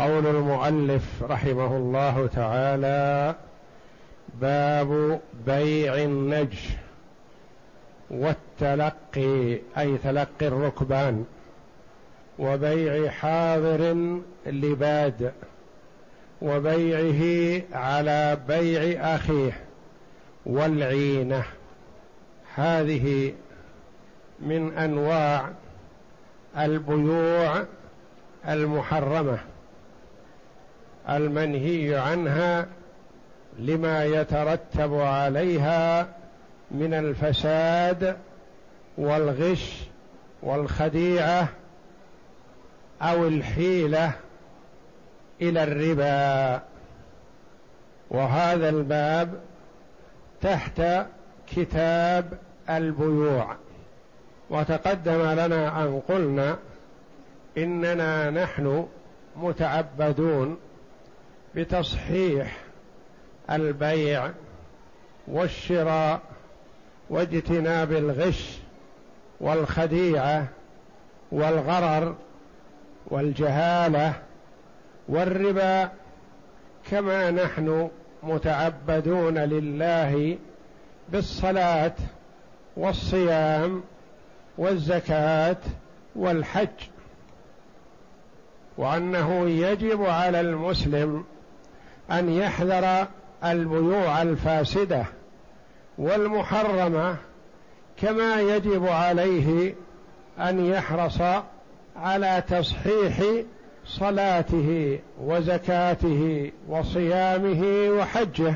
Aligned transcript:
قول 0.00 0.26
المؤلف 0.26 1.22
رحمه 1.22 1.76
الله 1.76 2.26
تعالى 2.26 3.34
باب 4.40 5.20
بيع 5.46 5.94
النجش 5.94 6.68
والتلقي 8.10 9.58
أي 9.78 9.98
تلقي 9.98 10.46
الركبان 10.46 11.24
وبيع 12.38 13.10
حاضر 13.10 13.96
لباد 14.46 15.32
وبيعه 16.42 17.62
على 17.72 18.38
بيع 18.48 19.14
أخيه 19.14 19.52
والعينة. 20.46 21.44
هذه 22.54 23.32
من 24.40 24.72
أنواع 24.78 25.50
البيوع 26.58 27.64
المحرمة. 28.48 29.38
المنهي 31.08 31.96
عنها 31.96 32.66
لما 33.58 34.04
يترتب 34.04 34.94
عليها 34.94 36.08
من 36.70 36.94
الفساد 36.94 38.16
والغش 38.98 39.82
والخديعة 40.42 41.48
أو 43.02 43.28
الحيلة 43.28 44.12
إلى 45.42 45.62
الربا. 45.62 46.62
وهذا 48.10 48.68
الباب 48.68 49.40
تحت 50.40 50.82
كتاب 51.56 52.38
البيوع. 52.70 53.56
وتقدم 54.50 55.22
لنا 55.22 55.82
أن 55.82 56.00
قلنا 56.08 56.56
إننا 57.58 58.30
نحن 58.30 58.86
متعبدون 59.36 60.58
بتصحيح 61.56 62.56
البيع 63.50 64.30
والشراء 65.28 66.20
واجتناب 67.10 67.92
الغش 67.92 68.58
والخديعة 69.40 70.48
والغرر 71.32 72.16
والجهالة 73.06 74.14
والربا 75.08 75.90
كما 76.90 77.30
نحن 77.30 77.90
متعبدون 78.22 79.38
لله 79.38 80.38
بالصلاة 81.08 81.94
والصيام 82.76 83.82
والزكاة 84.58 85.56
والحج 86.16 86.68
وأنه 88.76 89.48
يجب 89.48 90.02
على 90.02 90.40
المسلم 90.40 91.24
أن 92.12 92.28
يحذر 92.28 93.06
البيوع 93.44 94.22
الفاسدة 94.22 95.04
والمحرمة 95.98 97.16
كما 98.02 98.40
يجب 98.40 98.86
عليه 98.86 99.74
أن 100.38 100.66
يحرص 100.66 101.18
على 101.96 102.42
تصحيح 102.48 103.22
صلاته 103.86 104.98
وزكاته 105.20 106.52
وصيامه 106.68 107.88
وحجه. 107.90 108.54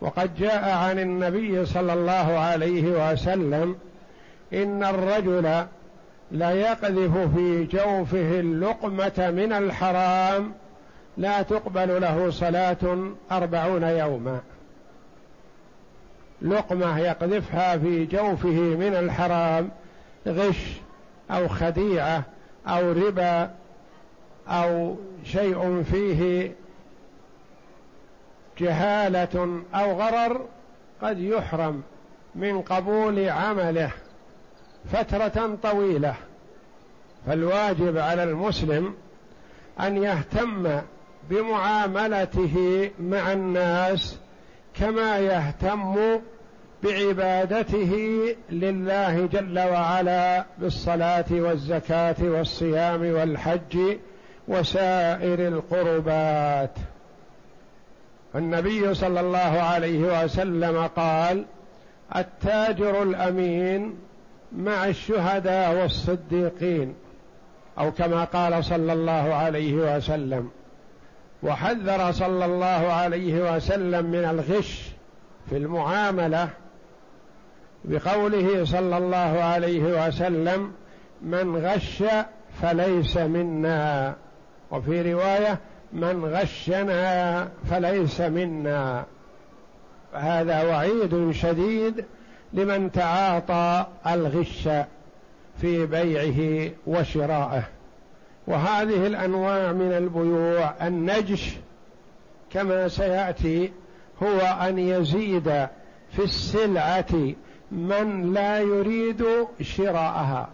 وقد 0.00 0.34
جاء 0.36 0.70
عن 0.70 0.98
النبي 0.98 1.66
صلى 1.66 1.92
الله 1.92 2.38
عليه 2.38 3.12
وسلم 3.12 3.76
إن 4.52 4.84
الرجل 4.84 5.66
لا 6.30 6.50
يقذف 6.50 7.34
في 7.36 7.64
جوفه 7.64 8.40
اللقمة 8.40 9.30
من 9.36 9.52
الحرام 9.52 10.52
لا 11.18 11.42
تقبل 11.42 12.00
له 12.00 12.30
صلاة 12.30 13.12
أربعون 13.32 13.82
يوما. 13.82 14.40
لقمة 16.42 16.98
يقذفها 16.98 17.78
في 17.78 18.04
جوفه 18.06 18.48
من 18.50 18.94
الحرام 18.94 19.70
غش 20.26 20.76
أو 21.30 21.48
خديعة 21.48 22.22
أو 22.66 22.92
ربا 22.92 23.50
أو 24.48 24.96
شيء 25.24 25.82
فيه 25.90 26.52
جهالة 28.58 29.62
أو 29.74 30.00
غرر 30.00 30.46
قد 31.02 31.18
يحرم 31.18 31.82
من 32.34 32.62
قبول 32.62 33.28
عمله 33.28 33.90
فترة 34.92 35.58
طويلة. 35.62 36.14
فالواجب 37.26 37.98
على 37.98 38.24
المسلم 38.24 38.94
أن 39.80 40.02
يهتم 40.02 40.80
بمعاملته 41.30 42.90
مع 43.00 43.32
الناس 43.32 44.18
كما 44.74 45.18
يهتم 45.18 45.96
بعبادته 46.82 47.94
لله 48.50 49.26
جل 49.26 49.58
وعلا 49.58 50.44
بالصلاة 50.58 51.24
والزكاة 51.30 52.16
والصيام 52.20 53.00
والحج 53.00 53.96
وسائر 54.48 55.48
القربات. 55.48 56.70
النبي 58.34 58.94
صلى 58.94 59.20
الله 59.20 59.38
عليه 59.38 60.24
وسلم 60.24 60.86
قال 60.86 61.44
التاجر 62.16 63.02
الأمين 63.02 63.96
مع 64.52 64.86
الشهداء 64.86 65.82
والصديقين 65.82 66.94
أو 67.78 67.92
كما 67.92 68.24
قال 68.24 68.64
صلى 68.64 68.92
الله 68.92 69.34
عليه 69.34 69.74
وسلم 69.74 70.50
وحذر 71.42 72.12
صلى 72.12 72.44
الله 72.44 72.92
عليه 72.92 73.56
وسلم 73.56 74.04
من 74.04 74.24
الغش 74.24 74.82
في 75.50 75.56
المعاملة 75.56 76.48
بقوله 77.84 78.64
صلى 78.64 78.98
الله 78.98 79.42
عليه 79.42 80.06
وسلم 80.06 80.72
من 81.22 81.56
غش 81.56 82.02
فليس 82.62 83.16
منا 83.16 84.14
وفي 84.70 85.12
رواية 85.12 85.58
من 85.92 86.24
غشنا 86.24 87.48
فليس 87.70 88.20
منا 88.20 89.04
فهذا 90.12 90.62
وعيد 90.62 91.30
شديد 91.30 92.04
لمن 92.52 92.92
تعاطى 92.92 93.86
الغش 94.06 94.68
في 95.60 95.86
بيعه 95.86 96.70
وشرائه. 96.86 97.62
وهذه 98.48 99.06
الأنواع 99.06 99.72
من 99.72 99.92
البيوع 99.92 100.74
النجش 100.86 101.56
كما 102.52 102.88
سيأتي 102.88 103.72
هو 104.22 104.38
أن 104.40 104.78
يزيد 104.78 105.66
في 106.12 106.24
السلعة 106.24 107.34
من 107.72 108.32
لا 108.34 108.60
يريد 108.60 109.24
شراءها. 109.62 110.48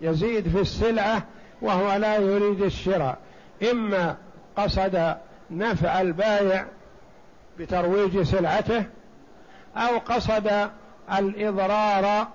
يزيد 0.00 0.48
في 0.48 0.60
السلعة 0.60 1.22
وهو 1.62 1.92
لا 1.96 2.16
يريد 2.16 2.62
الشراء. 2.62 3.18
إما 3.70 4.16
قصد 4.56 5.16
نفع 5.50 6.00
البائع 6.00 6.66
بترويج 7.58 8.22
سلعته 8.22 8.84
أو 9.76 9.98
قصد 9.98 10.68
الإضرار 11.18 12.26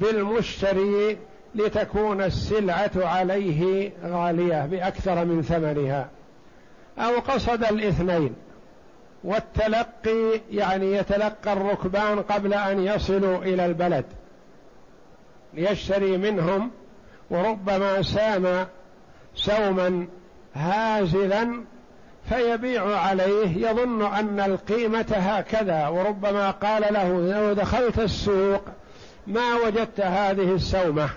بالمشتري 0.00 1.18
لتكون 1.56 2.22
السلعة 2.22 2.90
عليه 2.96 3.92
غالية 4.04 4.66
بأكثر 4.66 5.24
من 5.24 5.42
ثمنها 5.42 6.08
أو 6.98 7.18
قصد 7.18 7.64
الاثنين. 7.64 8.34
والتلقي 9.24 10.40
يعني 10.50 10.92
يتلقى 10.92 11.52
الركبان 11.52 12.22
قبل 12.22 12.54
أن 12.54 12.86
يصلوا 12.86 13.38
إلى 13.38 13.66
البلد 13.66 14.04
ليشتري 15.54 16.16
منهم 16.16 16.70
وربما 17.30 18.02
سام 18.02 18.66
سوما 19.34 20.06
هازلا 20.54 21.64
فيبيع 22.28 22.98
عليه. 22.98 23.68
يظن 23.68 24.02
أن 24.02 24.40
القيمة 24.40 25.06
هكذا 25.16 25.88
وربما 25.88 26.50
قال 26.50 26.94
له 26.94 27.08
لو 27.08 27.52
دخلت 27.52 27.98
السوق 27.98 28.62
ما 29.26 29.54
وجدت 29.66 30.00
هذه 30.00 30.54
السومة؟ 30.54 31.08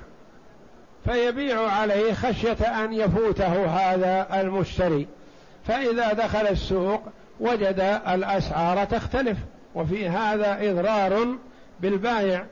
فيبيع 1.05 1.71
عليه 1.71 2.13
خشية 2.13 2.83
أن 2.83 2.93
يفوته 2.93 3.65
هذا 3.65 4.41
المشتري. 4.41 5.07
فإذا 5.67 6.13
دخل 6.13 6.47
السوق 6.47 7.01
وجد 7.39 7.99
الأسعار 8.07 8.85
تختلف 8.85 9.37
وفي 9.75 10.09
هذا 10.09 10.71
إضرار 10.71 11.35
بالبائع. 11.79 12.45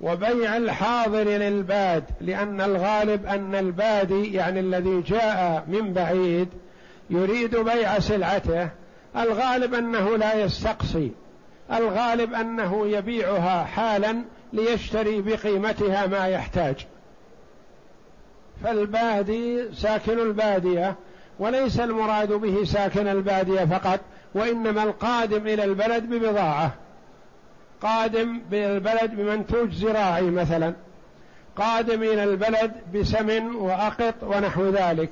وبيع 0.00 0.56
الحاضر 0.56 1.24
للباد 1.24 2.04
لأن 2.20 2.60
الغالب 2.60 3.26
أن 3.26 3.54
البادي 3.54 4.32
يعني 4.32 4.60
الذي 4.60 5.00
جاء 5.00 5.64
من 5.68 5.92
بعيد 5.92 6.48
يريد 7.10 7.56
بيع 7.56 7.98
سلعته. 7.98 8.68
الغالب 9.16 9.74
أنه 9.74 10.16
لا 10.16 10.34
يستقصي. 10.44 11.10
الغالب 11.72 12.34
أنه 12.34 12.86
يبيعها 12.86 13.64
حالا 13.64 14.24
ليشتري 14.52 15.22
بقيمتها 15.22 16.06
ما 16.06 16.26
يحتاج. 16.26 16.86
فالبادي 18.64 19.74
ساكن 19.74 20.18
البادية 20.18 20.94
وليس 21.38 21.80
المراد 21.80 22.32
به 22.32 22.64
ساكن 22.64 23.08
البادية 23.08 23.64
فقط 23.64 24.00
وإنما 24.34 24.82
القادم 24.82 25.46
إلى 25.46 25.64
البلد 25.64 26.02
ببضاعة. 26.02 26.74
قادم 27.82 28.40
إلى 28.52 28.72
البلد 28.76 29.10
بمنتوج 29.14 29.72
زراعي 29.72 30.30
مثلا. 30.30 30.74
قادم 31.56 32.02
إلى 32.02 32.24
البلد 32.24 32.72
بسمن 32.94 33.54
وأقط 33.54 34.14
ونحو 34.22 34.68
ذلك. 34.68 35.10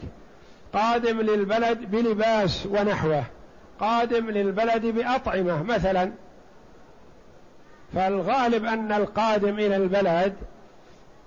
قادم 0.72 1.20
للبلد 1.20 1.90
بلباس 1.90 2.66
ونحوه. 2.66 3.24
قادم 3.80 4.30
للبلد 4.30 4.86
بأطعمة 4.86 5.62
مثلا. 5.62 6.12
فالغالب 7.94 8.64
أن 8.64 8.92
القادم 8.92 9.58
إلى 9.58 9.76
البلد 9.76 10.34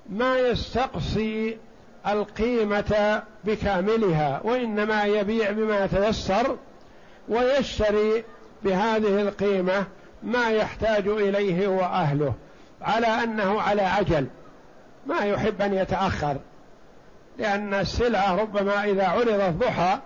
ما 0.09 0.39
يستقصي 0.39 1.57
القيمة 2.07 3.23
بكاملها 3.43 4.41
وإنما 4.43 5.03
يبيع 5.03 5.51
بما 5.51 5.87
تيسر 5.87 6.57
ويشتري 7.29 8.23
بهذه 8.63 9.21
القيمة 9.21 9.85
ما 10.23 10.49
يحتاج 10.49 11.07
إليه 11.07 11.67
هو 11.67 11.81
أهله 11.81 12.33
على 12.81 13.07
أنه 13.07 13.61
على 13.61 13.81
عجل 13.81 14.27
ما 15.05 15.19
يحب 15.19 15.61
أن 15.61 15.73
يتأخر 15.73 16.37
لأن 17.37 17.73
السلعة 17.73 18.35
ربما 18.35 18.83
إذا 18.83 19.07
عرضت 19.07 19.53
ضحى 19.59 19.99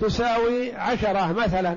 تساوي 0.00 0.72
عشرة 0.72 1.32
مثلا 1.32 1.76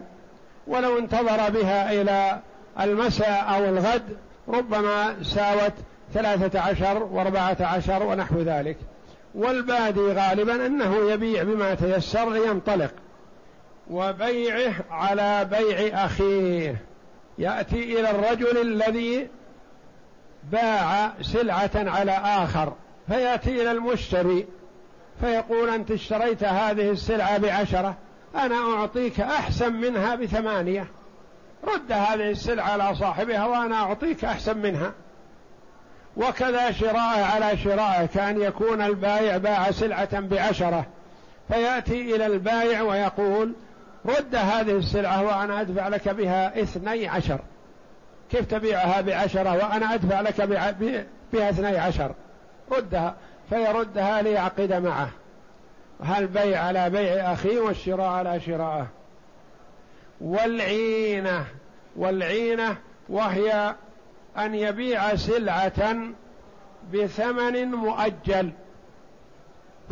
ولو 0.67 0.97
انتظر 0.97 1.49
بها 1.49 1.91
إلى 1.91 2.39
المساء 2.81 3.55
أو 3.55 3.65
الغد 3.65 4.17
ربما 4.47 5.23
ساوت 5.23 5.73
ثلاثة 6.13 6.59
عشر 6.59 7.03
وأربعة 7.03 7.57
عشر 7.59 8.03
ونحو 8.03 8.39
ذلك. 8.39 8.77
والبادي 9.35 10.01
غالبا 10.01 10.65
أنه 10.65 11.11
يبيع 11.11 11.43
بما 11.43 11.73
تيسر 11.73 12.29
لينطلق. 12.29 12.91
وبيعه 13.89 14.73
على 14.91 15.45
بيع 15.45 16.05
أخيه. 16.05 16.81
يأتي 17.37 17.99
إلى 17.99 18.11
الرجل 18.11 18.61
الذي 18.61 19.27
باع 20.51 21.11
سلعة 21.21 21.71
على 21.75 22.11
آخر. 22.11 22.73
فيأتي 23.07 23.61
إلى 23.61 23.71
المشتري. 23.71 24.47
فيقول 25.21 25.69
أنت 25.69 25.91
اشتريت 25.91 26.43
هذه 26.43 26.89
السلعة 26.89 27.37
بعشرة 27.37 27.95
أنا 28.35 28.55
أعطيك 28.55 29.19
أحسن 29.19 29.73
منها 29.73 30.15
بثمانية. 30.15 30.87
رد 31.63 31.91
هذه 31.91 32.31
السلعة 32.31 32.71
على 32.71 32.95
صاحبها 32.95 33.45
وأنا 33.45 33.75
أعطيك 33.75 34.25
أحسن 34.25 34.57
منها. 34.57 34.91
وكذا 36.17 36.71
شراء 36.71 37.23
على 37.23 37.57
شراء 37.57 38.05
كأن 38.13 38.41
يكون 38.41 38.81
البايع 38.81 39.37
باع 39.37 39.71
سلعة 39.71 40.19
بعشرة. 40.19 40.85
فيأتي 41.47 42.15
إلى 42.15 42.25
البايع 42.25 42.81
ويقول 42.81 43.53
رد 44.05 44.35
هذه 44.35 44.71
السلعة 44.71 45.23
وأنا 45.23 45.61
أدفع 45.61 45.87
لك 45.87 46.09
بها 46.09 46.61
اثني 46.61 47.07
عشر. 47.07 47.39
كيف 48.31 48.45
تبيعها 48.45 49.01
بعشرة 49.01 49.53
وأنا 49.53 49.93
أدفع 49.93 50.21
لك 50.21 50.41
بها 50.41 51.49
اثني 51.49 51.77
عشر؟ 51.77 52.11
ردها. 52.71 53.15
فيردها 53.49 54.21
ليعقد 54.21 54.73
معه. 54.73 55.09
هل 56.03 56.27
بيع 56.27 56.63
على 56.63 56.89
بيع 56.89 57.33
أخيه 57.33 57.59
والشراء 57.59 58.09
على 58.09 58.39
شراءه؟ 58.39 58.87
والعينة 60.21 61.45
والعينة 61.95 62.77
وهي 63.09 63.75
أن 64.37 64.55
يبيع 64.55 65.15
سلعة 65.15 65.97
بثمن 66.93 67.71
مؤجل 67.71 68.51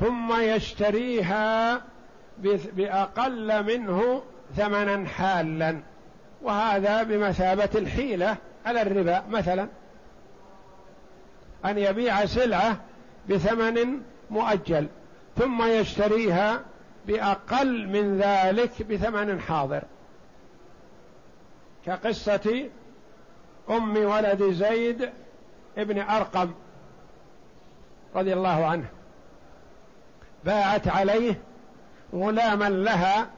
ثم 0.01 0.39
يشتريها 0.41 1.81
بأقل 2.73 3.63
منه 3.63 4.23
ثمنا 4.55 5.07
حالا. 5.07 5.79
وهذا 6.41 7.03
بمثابة 7.03 7.69
الحيلة 7.75 8.37
على 8.65 8.81
الربا 8.81 9.23
مثلا. 9.29 9.67
أن 11.65 11.77
يبيع 11.77 12.25
سلعة 12.25 12.77
بثمن 13.29 14.01
مؤجل 14.29 14.87
ثم 15.37 15.63
يشتريها 15.63 16.61
بأقل 17.07 17.87
من 17.87 18.17
ذلك 18.17 18.83
بثمن 18.89 19.41
حاضر. 19.41 19.83
كقصة 21.87 22.69
أم 23.69 23.97
ولد 23.97 24.43
زيد 24.43 25.09
ابن 25.77 25.99
أرقم 25.99 26.51
رضي 28.15 28.33
الله 28.33 28.65
عنه. 28.65 28.85
باعت 30.45 30.87
عليه 30.87 31.39
غلاما 32.13 32.69
لها 32.69 33.29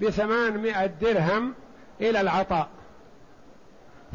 بثمانمائة 0.00 0.86
درهم 0.86 1.54
إلى 2.00 2.20
العطاء. 2.20 2.68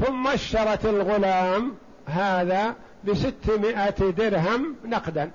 ثم 0.05 0.27
اشترت 0.27 0.85
الغلام 0.85 1.75
هذا 2.05 2.75
بستمائة 3.03 4.11
درهم 4.11 4.75
نقدا. 4.85 5.31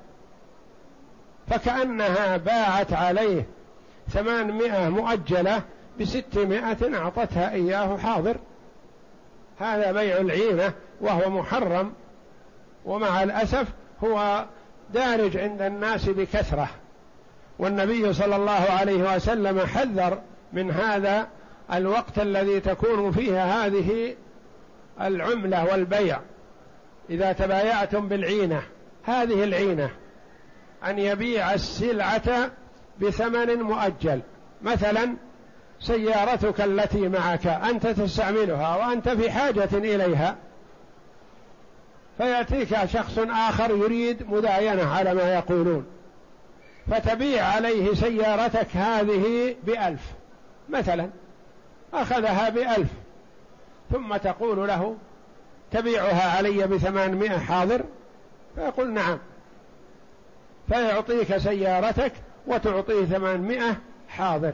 فكأنها 1.49 2.37
باعت 2.37 2.93
عليه 2.93 3.47
ثمانمائة 4.09 4.89
مؤجلة 4.89 5.63
بستمائة 6.01 6.95
أعطتها 6.95 7.53
إياه 7.53 7.97
حاضر. 7.97 8.37
هذا 9.59 9.93
بيع 9.93 10.17
العينة 10.17 10.73
وهو 11.01 11.31
محرم 11.31 11.93
ومع 12.85 13.23
الأسف 13.23 13.69
هو 14.05 14.45
دارج 14.95 15.37
عند 15.37 15.63
الناس 15.63 16.09
بكثرة. 16.09 16.69
والنبي 17.59 18.13
صلى 18.13 18.37
الله 18.37 18.67
عليه 18.71 19.15
وسلم 19.17 19.61
حذر 19.61 20.21
من 20.53 20.71
هذا 20.71 21.29
الوقت 21.73 22.19
الذي 22.19 22.61
تكون 22.61 23.13
فيه 23.13 23.45
هذه 23.45 24.15
العملة 25.01 25.65
والبيع. 25.65 26.21
إذا 27.11 27.33
تبايعتم 27.33 28.09
بالعينة 28.09 28.63
هذه 29.05 29.45
العينة 29.45 29.91
أن 30.85 30.99
يبيع 30.99 31.55
السلعة 31.55 32.51
بثمن 33.01 33.63
مؤجل. 33.63 34.21
مثلا 34.63 35.17
سيارتك 35.87 36.61
التي 36.61 37.09
معك 37.09 37.47
أنت 37.47 37.87
تستعملها 37.87 38.77
وأنت 38.77 39.09
في 39.09 39.31
حاجة 39.31 39.69
إليها. 39.73 40.37
فيأتيك 42.19 42.85
شخص 42.85 43.19
آخر 43.19 43.71
يريد 43.71 44.31
مداينة 44.31 44.95
على 44.95 45.15
ما 45.15 45.35
يقولون. 45.35 45.87
فتبيع 46.91 47.45
عليه 47.45 47.95
سيارتك 47.95 48.77
هذه 48.77 49.57
بألف. 49.63 50.13
مثلا 50.69 51.11
أخذها 51.95 52.49
بألف. 52.49 52.89
ثم 53.93 54.17
تقول 54.17 54.69
له 54.69 54.97
تبيعها 55.71 56.37
علي 56.37 56.67
بثمانمائة 56.67 57.39
حاضر؟ 57.39 57.85
فيقول 58.55 58.93
نعم. 58.93 59.19
فيعطيك 60.69 61.37
سيارتك 61.37 62.13
وتعطيه 62.47 63.05
ثمانمائة 63.05 63.77
حاضر. 64.09 64.53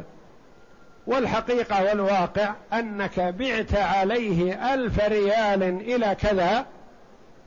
والحقيقة 1.06 1.84
والواقع 1.84 2.54
أنك 2.72 3.20
بعت 3.20 3.74
عليه 3.74 4.74
ألف 4.74 5.04
ريال 5.04 5.62
إلى 5.62 6.16
كذا 6.20 6.66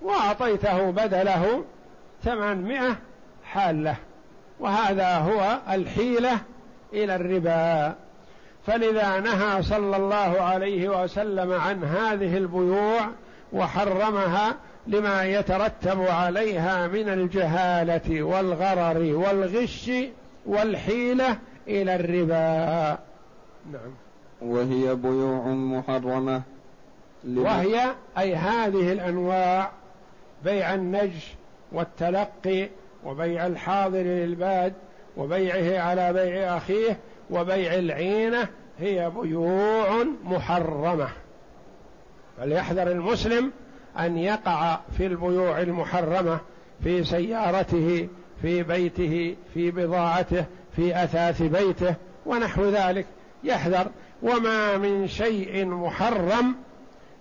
وأعطيته 0.02 0.92
بدله 0.92 1.64
ثمانمائة 2.24 2.96
حالة 3.44 3.96
وهذا 4.60 5.18
هو 5.18 5.58
الحيلة 5.70 6.40
إلى 6.94 7.16
الربا. 7.16 7.96
فلذا 8.68 9.20
نهى 9.20 9.64
صلى 9.64 9.98
الله 9.98 10.42
عليه 10.42 11.04
وسلم 11.04 11.52
عن 11.52 11.84
هذه 11.84 12.38
البيوع 12.38 13.10
وحرمها 13.54 14.56
لما 14.88 15.26
يترتب 15.26 16.02
عليها 16.02 16.88
من 16.88 17.10
الجهالة 17.10 18.24
والغرر 18.24 19.16
والغش 19.16 19.92
والحيلة 20.46 21.38
إلى 21.68 21.96
الربا. 21.96 23.00
نعم. 23.72 23.92
وهي 24.42 24.96
بيوع 24.96 25.48
محرمة. 25.48 26.42
وهي 27.28 27.96
أي 28.18 28.36
هذه 28.36 28.92
الأنواع 28.92 29.72
بيع 30.44 30.74
النجش 30.74 31.34
والتلقي 31.72 32.70
وبيع 33.06 33.48
الحاضر 33.48 34.02
للباد 34.02 34.74
وبيعه 35.18 35.82
على 35.82 36.14
بيع 36.14 36.58
أخيه 36.58 36.98
وبيع 37.30 37.76
العينة. 37.76 38.48
هي 38.80 39.10
بيوع 39.10 40.04
محرمة. 40.24 41.10
فليحذر 42.38 42.92
المسلم 42.92 43.52
أن 44.00 44.18
يقع 44.18 44.80
في 44.98 45.06
البيوع 45.06 45.62
المحرمة 45.62 46.40
في 46.84 47.04
سيارته 47.04 48.08
في 48.42 48.64
بيته 48.64 49.36
في 49.54 49.72
بضاعته 49.72 50.46
في 50.76 51.04
أثاث 51.04 51.42
بيته 51.42 51.96
ونحو 52.26 52.64
ذلك. 52.64 53.06
يحذر 53.44 53.88
وما 54.22 54.78
من 54.78 55.08
شيء 55.08 55.66
محرم 55.66 56.56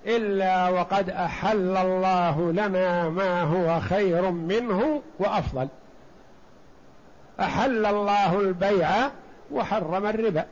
إلا 0.07 0.69
وقد 0.69 1.11
أحل 1.11 1.76
الله 1.76 2.52
لنا 2.52 3.09
ما 3.09 3.43
هو 3.43 3.81
خير 3.81 4.31
منه 4.31 5.02
وأفضل. 5.19 5.69
أحل 7.41 7.87
الله 7.87 8.41
البيع 8.41 8.91
وحرم 9.52 10.07
الربا. 10.07 10.47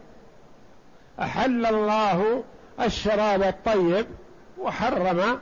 أحل 1.21 1.67
الله 1.67 2.45
الشراب 2.81 3.43
الطيب 3.43 4.07
وحرم 4.59 5.39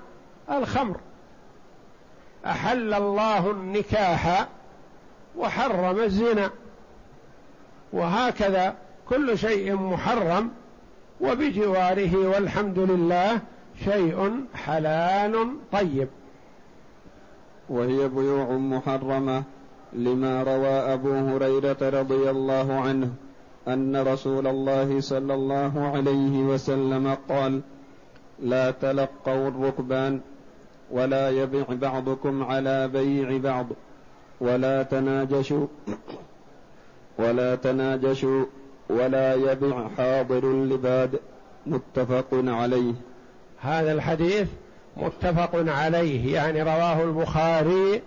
الخمر. 0.51 0.97
أحل 2.47 2.95
الله 2.95 3.51
النكاح 3.51 4.47
وحرم 5.37 6.01
الزنا. 6.01 6.51
وهكذا 7.93 8.75
كل 9.09 9.39
شيء 9.39 9.77
محرم 9.77 10.51
وبجواره 11.21 12.29
والحمد 12.29 12.79
لله 12.79 13.41
شيء 13.85 14.45
حلال 14.55 15.49
طيب. 15.73 16.09
وهي 17.69 18.09
بيوع 18.09 18.53
محرمة 18.53 19.43
لما 19.93 20.43
روى 20.43 20.95
أبو 20.95 21.13
هريرة 21.13 21.77
رضي 22.01 22.31
الله 22.31 22.81
عنه 22.81 23.11
أن 23.69 23.97
رسول 23.97 24.47
الله 24.47 25.01
صلى 25.01 25.35
الله 25.35 25.93
عليه 25.95 26.43
وسلم 26.43 27.17
قال 27.29 27.61
لا 28.43 28.71
تلقوا 28.71 29.49
الركبان 29.49 30.21
ولا 30.91 31.31
يبع 31.31 31.65
بعضكم 31.69 32.43
على 32.43 32.89
بيع 32.89 33.39
بعض 33.39 33.67
ولا 34.41 34.83
تناجشوا 34.83 35.67
ولا 37.19 37.55
تناجشوا 37.55 38.45
ولا 38.89 39.35
يبع 39.35 39.89
حاضر 39.97 40.53
لباد 40.53 41.21
متفق 41.67 42.27
عليه. 42.33 42.95
هذا 43.61 43.93
الحديث 43.93 44.49
متفق 44.97 45.51
عليه 45.55 46.35
يعني 46.35 46.63
رواه 46.63 47.03
البخاري 47.03 48.03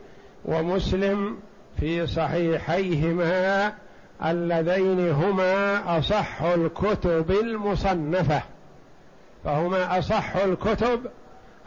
ومسلم 0.46 1.38
في 1.80 2.08
صحيحيهما 2.08 3.74
اللذين 4.26 5.12
هما 5.12 5.82
أصح 6.00 6.42
الكتب 6.42 7.32
المصنفة. 7.32 8.42
فهما 9.44 10.00
أصح 10.00 10.36
الكتب 10.36 11.00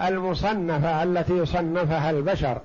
المصنفة 0.00 1.02
التي 1.02 1.46
صنفها 1.46 2.10
البشر 2.10 2.58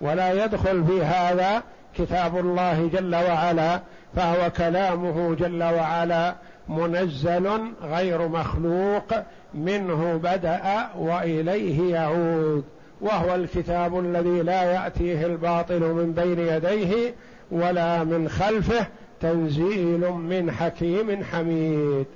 ولا 0.00 0.44
يدخل 0.44 0.84
في 0.84 1.02
هذا 1.02 1.62
كتاب 1.98 2.38
الله 2.38 2.90
جل 2.92 3.14
وعلا 3.14 3.80
فهو 4.16 4.50
كلامه 4.50 5.34
جل 5.34 5.62
وعلا 5.62 6.34
منزل 6.68 7.60
غير 7.82 8.28
مخلوق 8.28 9.14
منه 9.54 10.20
بدأ 10.22 10.88
وإليه 10.96 11.94
يعود 11.94 12.64
وهو 13.00 13.34
الكتاب 13.34 13.98
الذي 13.98 14.42
لا 14.42 14.62
يأتيه 14.62 15.26
الباطل 15.26 15.80
من 15.80 16.12
بين 16.12 16.38
يديه 16.38 17.14
ولا 17.50 18.04
من 18.04 18.28
خلفه 18.28 18.86
تنزيل 19.20 20.10
من 20.12 20.50
حكيم 20.50 21.24
حميد. 21.24 22.06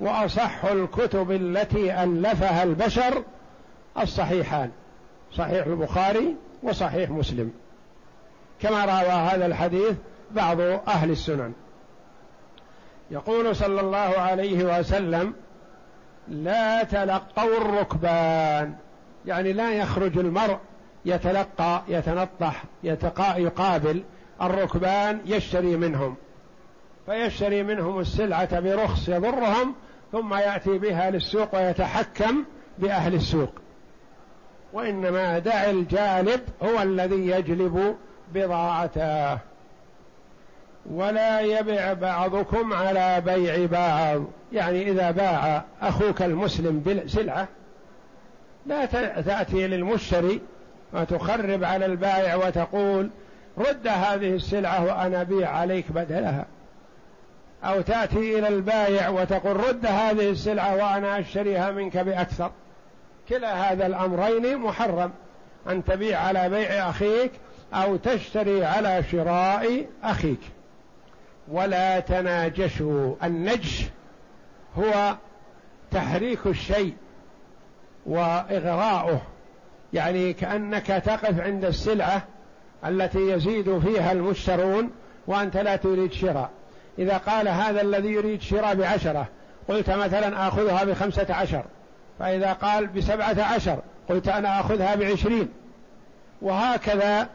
وأصح 0.00 0.64
الكتب 0.64 1.30
التي 1.30 2.02
ألفها 2.04 2.62
البشر 2.62 3.22
الصحيحان 4.02 4.70
صحيح 5.32 5.66
البخاري 5.66 6.36
وصحيح 6.62 7.10
مسلم. 7.10 7.50
كما 8.60 8.84
روى 8.84 9.12
هذا 9.12 9.46
الحديث 9.46 9.94
بعض 10.30 10.60
أهل 10.60 11.10
السنن. 11.10 11.52
يقول 13.10 13.56
صلى 13.56 13.80
الله 13.80 13.98
عليه 13.98 14.78
وسلم 14.78 15.34
لا 16.28 16.84
تلقوا 16.84 17.56
الركبان. 17.56 18.74
يعني 19.26 19.52
لا 19.52 19.72
يخرج 19.72 20.18
المرء 20.18 20.58
يتلقى 21.04 21.82
يتنطح 21.88 22.64
يتقا 22.82 23.36
يقابل. 23.36 24.02
الركبان 24.42 25.20
يشتري 25.26 25.76
منهم. 25.76 26.16
فيشتري 27.06 27.62
منهم 27.62 28.00
السلعة 28.00 28.60
برخص 28.60 29.08
يضرهم 29.08 29.74
ثم 30.12 30.34
يأتي 30.34 30.78
بها 30.78 31.10
للسوق 31.10 31.54
ويتحكم 31.54 32.44
بأهل 32.78 33.14
السوق. 33.14 33.50
وإنما 34.72 35.38
دع 35.38 35.70
الجالب 35.70 36.40
هو 36.62 36.82
الذي 36.82 37.26
يجلب 37.26 37.96
بضاعته. 38.34 39.38
ولا 40.90 41.40
يبع 41.40 41.92
بعضكم 41.92 42.72
على 42.72 43.22
بيع 43.26 43.66
بعض. 43.66 44.24
يعني 44.52 44.90
إذا 44.90 45.10
باع 45.10 45.64
أخوك 45.82 46.22
المسلم 46.22 46.82
بسلعة 46.82 47.48
لا 48.66 48.84
تأتي 49.20 49.66
للمشتري 49.66 50.40
وتخرب 50.92 51.64
على 51.64 51.86
البائع 51.86 52.34
وتقول 52.34 53.10
رد 53.58 53.86
هذه 53.86 54.34
السلعة 54.34 54.84
وأنا 54.84 55.22
بيع 55.22 55.50
عليك 55.50 55.92
بدلها. 55.92 56.46
أو 57.64 57.80
تأتي 57.80 58.38
إلى 58.38 58.48
البائع 58.48 59.08
وتقول 59.08 59.56
رد 59.56 59.86
هذه 59.86 60.30
السلعة 60.30 60.74
وأنا 60.76 61.18
أشتريها 61.18 61.70
منك 61.70 61.96
بأكثر. 61.96 62.50
كلا 63.28 63.72
هذا 63.72 63.86
الأمرين 63.86 64.58
محرم. 64.58 65.10
أن 65.68 65.84
تبيع 65.84 66.20
على 66.20 66.48
بيع 66.48 66.90
أخيك 66.90 67.32
أو 67.74 67.96
تشتري 67.96 68.64
على 68.64 69.02
شراء 69.12 69.86
أخيك. 70.04 70.40
ولا 71.50 72.00
تناجشوا. 72.00 73.14
النجش 73.24 73.84
هو 74.78 75.16
تحريك 75.90 76.46
الشيء 76.46 76.94
وإغراؤه. 78.06 79.20
يعني 79.92 80.32
كأنك 80.32 80.86
تقف 80.86 81.40
عند 81.40 81.64
السلعة 81.64 82.22
التي 82.86 83.30
يزيد 83.30 83.78
فيها 83.78 84.12
المشترون 84.12 84.90
وأنت 85.26 85.56
لا 85.56 85.76
تريد 85.76 86.12
شراء. 86.12 86.50
إذا 86.98 87.16
قال 87.16 87.48
هذا 87.48 87.80
الذي 87.80 88.08
يريد 88.08 88.42
شراء 88.42 88.74
بعشرة 88.74 89.28
قلت 89.68 89.90
مثلا 89.90 90.48
آخذها 90.48 90.84
بخمسة 90.84 91.34
عشر. 91.34 91.64
فإذا 92.18 92.52
قال 92.52 92.86
بسبعة 92.86 93.42
عشر 93.42 93.78
قلت 94.08 94.28
أنا 94.28 94.60
آخذها 94.60 94.94
بعشرين. 94.94 95.48
وهكذا 96.42 97.28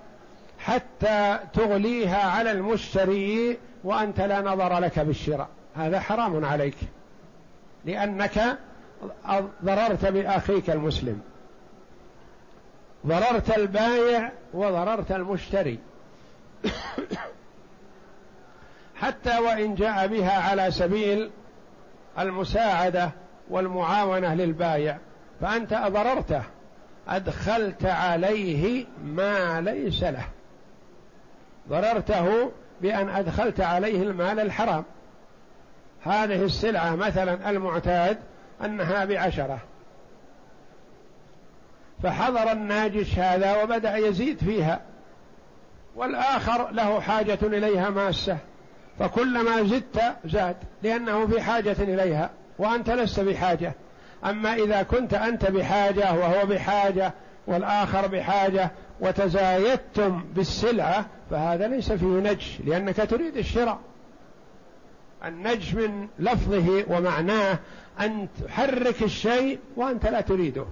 حتى 0.60 1.40
تغليها 1.54 2.30
على 2.30 2.52
المشتري 2.52 3.58
وأنت 3.84 4.20
لا 4.22 4.42
نظر 4.42 4.80
لك 4.80 5.00
بالشراء. 5.00 5.48
هذا 5.76 6.00
حرام 6.00 6.46
عليك. 6.46 6.76
لأنك 7.86 8.58
ضررت 9.66 10.06
بأخيك 10.06 10.70
المسلم. 10.70 11.22
ضررت 13.08 13.58
البايع 13.58 14.32
وضررت 14.54 15.12
المشتري. 15.12 15.80
حتى 19.02 19.40
وإن 19.40 19.76
جاء 19.76 20.08
بها 20.08 20.50
على 20.50 20.72
سبيل 20.72 21.32
المساعدة 22.20 23.12
والمعاونة 23.50 24.34
للبايع 24.34 24.98
فأنت 25.42 25.74
ضررته 25.74 26.44
أدخلت 27.08 27.86
عليه 27.86 28.86
ما 29.04 29.62
ليس 29.62 30.04
له. 30.04 30.26
ضررته 31.70 32.52
بأن 32.84 33.10
أدخلت 33.10 33.62
عليه 33.62 34.04
المال 34.04 34.40
الحرام. 34.40 34.84
هذه 36.04 36.44
السلعة 36.44 36.96
مثلا 36.96 37.50
المعتاد 37.50 38.18
أنها 38.66 39.06
بعشرة. 39.06 39.60
فحضر 42.04 42.52
الناجش 42.52 43.20
هذا 43.20 43.64
وبدأ 43.64 43.98
يزيد 43.98 44.38
فيها. 44.38 44.82
والآخر 45.96 46.72
له 46.72 47.00
حاجة 47.00 47.40
إليها 47.44 47.90
ماسة. 47.90 48.38
فكلما 49.00 49.64
زدت 49.64 50.02
زاد 50.26 50.56
لأنه 50.84 51.28
في 51.28 51.42
حاجة 51.42 51.76
إليها 51.80 52.30
وأنت 52.60 52.90
لست 52.90 53.20
بحاجة. 53.20 53.74
أما 54.26 54.54
إذا 54.54 54.84
كنت 54.84 55.14
أنت 55.14 55.52
بحاجة 55.52 56.14
وهو 56.14 56.46
بحاجة 56.46 57.14
والآخر 57.48 58.08
بحاجة 58.08 58.72
وتزايدتم 59.00 60.24
بالسلعة 60.36 61.06
فهذا 61.30 61.68
ليس 61.68 61.92
فيه 61.92 62.06
نجش 62.06 62.60
لأنك 62.66 62.96
تريد 62.96 63.38
الشراء. 63.38 63.80
النجش 65.26 65.74
من 65.74 66.08
لفظه 66.20 66.86
ومعناه 66.90 67.60
أن 68.00 68.28
تحرك 68.46 69.04
الشيء 69.04 69.60
وأنت 69.76 70.06
لا 70.08 70.22
تريده. 70.22 70.66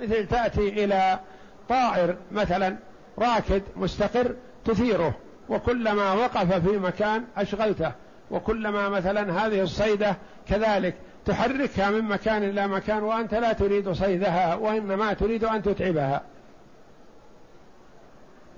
مثل 0.00 0.26
تأتي 0.26 0.84
إلى 0.84 1.20
طائر 1.68 2.16
مثلا 2.32 2.76
راكد 3.18 3.62
مستقر 3.76 4.34
تثيره 4.64 5.14
وكلما 5.48 6.12
وقف 6.12 6.68
في 6.68 6.78
مكان 6.78 7.24
أشغلته 7.36 7.92
وكلما 8.30 8.88
مثلا 8.88 9.46
هذه 9.46 9.62
الصيدة 9.62 10.16
كذلك 10.48 10.94
تحركها 11.26 11.90
من 11.90 12.02
مكان 12.04 12.42
إلى 12.42 12.68
مكان 12.68 13.02
وأنت 13.02 13.34
لا 13.34 13.52
تريد 13.52 13.92
صيدها 13.92 14.54
وإنما 14.54 15.12
تريد 15.12 15.44
أن 15.44 15.62
تتعبها. 15.62 16.22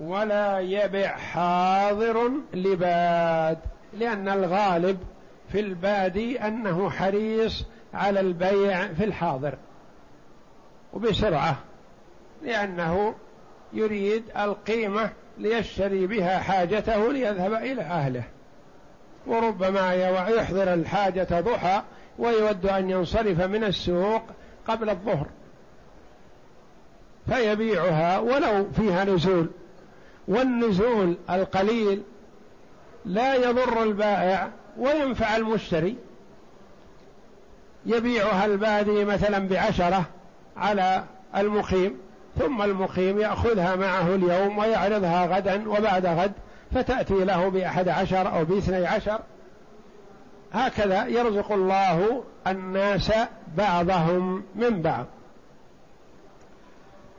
ولا 0.02 0.58
يبع 0.58 1.06
حاضر 1.06 2.30
لباد 2.54 3.58
لأن 3.98 4.28
الغالب 4.28 4.98
في 5.52 5.60
البادي 5.60 6.40
أنه 6.40 6.90
حريص 6.90 7.64
على 7.94 8.20
البيع 8.20 8.86
في 8.86 9.04
الحاضر 9.04 9.54
وبسرعة 10.92 11.56
لأنه 12.42 13.14
يريد 13.72 14.22
القيمة 14.38 15.10
ليشتري 15.38 16.06
بها 16.06 16.38
حاجته 16.38 17.12
ليذهب 17.12 17.52
إلى 17.52 17.82
أهله. 17.82 18.24
وربما 19.26 19.94
يحضر 20.28 20.74
الحاجة 20.74 21.40
ضحى 21.40 21.82
ويود 22.18 22.66
أن 22.66 22.90
ينصرف 22.90 23.40
من 23.40 23.64
السوق 23.64 24.22
قبل 24.68 24.90
الظهر 24.90 25.26
فيبيعها 27.28 28.18
ولو 28.18 28.70
فيها 28.72 29.04
نزول. 29.04 29.50
والنزول 30.28 31.16
القليل 31.30 32.02
لا 33.04 33.34
يضر 33.34 33.82
البائع 33.82 34.50
وينفع 34.78 35.36
المشتري. 35.36 35.96
يبيعها 37.86 38.44
البادي 38.44 39.04
مثلا 39.04 39.48
بعشرة 39.48 40.04
على 40.56 41.04
المقيم 41.36 41.98
ثم 42.38 42.62
المقيم 42.62 43.18
يأخذها 43.18 43.76
معه 43.76 44.14
اليوم 44.14 44.58
ويعرضها 44.58 45.26
غدا 45.26 45.68
وبعد 45.68 46.06
غد 46.06 46.32
فتأتي 46.74 47.24
له 47.24 47.48
بأحد 47.48 47.88
عشر 47.88 48.36
أو 48.36 48.44
باثني 48.44 48.86
عشر. 48.86 49.20
هكذا 50.52 51.06
يرزق 51.06 51.52
الله 51.52 52.22
الناس 52.46 53.12
بعضهم 53.56 54.42
من 54.54 54.82
بعض. 54.82 55.06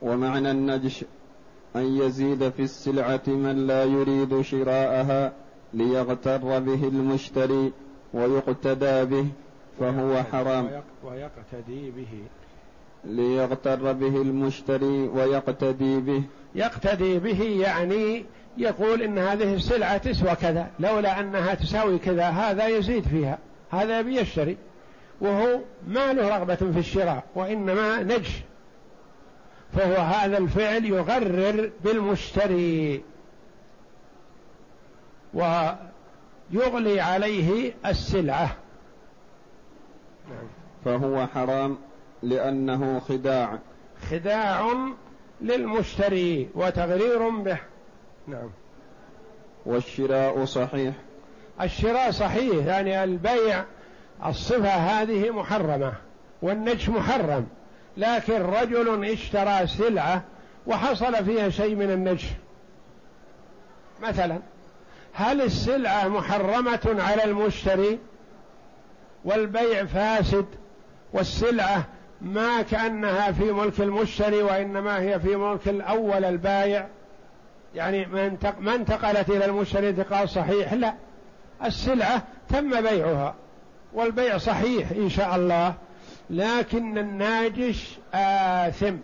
ومعنى 0.01 0.51
النجش 0.51 1.05
أن 1.75 1.97
يزيد 1.97 2.49
في 2.49 2.61
السلعة 2.61 3.21
من 3.27 3.67
لا 3.67 3.83
يريد 3.83 4.41
شراءها 4.41 5.33
ليغتر 5.73 6.59
به 6.59 6.87
المشتري 6.87 7.71
ويقتدى 8.13 9.05
به 9.05 9.27
فهو 9.79 10.23
حرام. 10.23 10.69
ويقتدي 11.03 11.91
به. 11.91 12.23
ليغتر 13.05 13.93
به 13.93 14.21
المشتري 14.21 15.07
ويقتدي 15.07 15.99
به. 15.99 16.23
يقتدي 16.55 17.19
به 17.19 17.41
يعني 17.43 18.25
يقول 18.57 19.01
إن 19.01 19.17
هذه 19.17 19.53
السلعة 19.53 19.97
تسوى 19.97 20.35
كذا 20.35 20.67
لولا 20.79 21.19
أنها 21.19 21.53
تساوي 21.53 21.97
كذا 21.97 22.29
هذا 22.29 22.67
يزيد 22.67 23.07
فيها 23.07 23.37
هذا 23.71 23.99
يبي 23.99 24.19
يشتري. 24.19 24.57
وهو 25.21 25.59
ما 25.87 26.13
له 26.13 26.37
رغبة 26.37 26.55
في 26.55 26.79
الشراء 26.79 27.23
وإنما 27.35 28.03
نجش. 28.03 28.41
فهو 29.75 29.95
هذا 29.95 30.37
الفعل 30.37 30.85
يغرر 30.85 31.71
بالمشتري 31.83 33.03
ويغلي 35.33 37.01
عليه 37.01 37.73
السلعة. 37.85 38.55
فهو 40.85 41.27
حرام 41.27 41.77
لأنه 42.23 42.99
خداع. 42.99 43.59
خداع 44.11 44.73
للمشتري 45.41 46.49
وتغرير 46.55 47.29
به. 47.29 47.57
نعم. 48.27 48.49
والشراء 49.65 50.45
صحيح. 50.45 50.93
الشراء 51.61 52.11
صحيح 52.11 52.65
يعني 52.65 53.03
البيع 53.03 53.63
الصفة 54.25 54.69
هذه 54.69 55.29
محرمة 55.29 55.93
والنجش 56.41 56.89
محرم. 56.89 57.47
لكن 57.97 58.41
رجل 58.41 59.05
اشترى 59.05 59.67
سلعة 59.67 60.23
وحصل 60.67 61.25
فيها 61.25 61.49
شيء 61.49 61.75
من 61.75 61.91
النجش 61.91 62.25
مثلا 64.01 64.39
هل 65.13 65.41
السلعة 65.41 66.07
محرمة 66.07 66.95
على 66.99 67.23
المشتري 67.23 67.99
والبيع 69.25 69.85
فاسد 69.85 70.45
والسلعة 71.13 71.85
ما 72.21 72.61
كأنها 72.61 73.31
في 73.31 73.51
ملك 73.51 73.81
المشتري 73.81 74.43
وإنما 74.43 75.01
هي 75.01 75.19
في 75.19 75.35
ملك 75.35 75.67
الأول 75.67 76.25
البايع؟ 76.25 76.87
يعني 77.75 78.05
ما 78.59 78.75
انتقلت 78.75 79.29
إلى 79.29 79.45
المشتري 79.45 79.89
انتقال 79.89 80.29
صحيح؟ 80.29 80.73
لا. 80.73 80.93
السلعة 81.65 82.23
تم 82.49 82.81
بيعها 82.81 83.35
والبيع 83.93 84.37
صحيح 84.37 84.91
إن 84.91 85.09
شاء 85.09 85.35
الله. 85.35 85.73
لكن 86.33 86.97
الناجش 86.97 87.97
آثم. 88.13 88.95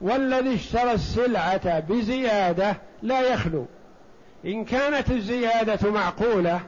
والذي 0.00 0.54
اشترى 0.54 0.92
السلعة 0.92 1.80
بزيادة 1.80 2.76
لا 3.02 3.20
يخلو. 3.20 3.66
إن 4.44 4.64
كانت 4.64 5.10
الزيادة 5.10 5.90
معقولة 5.90 6.60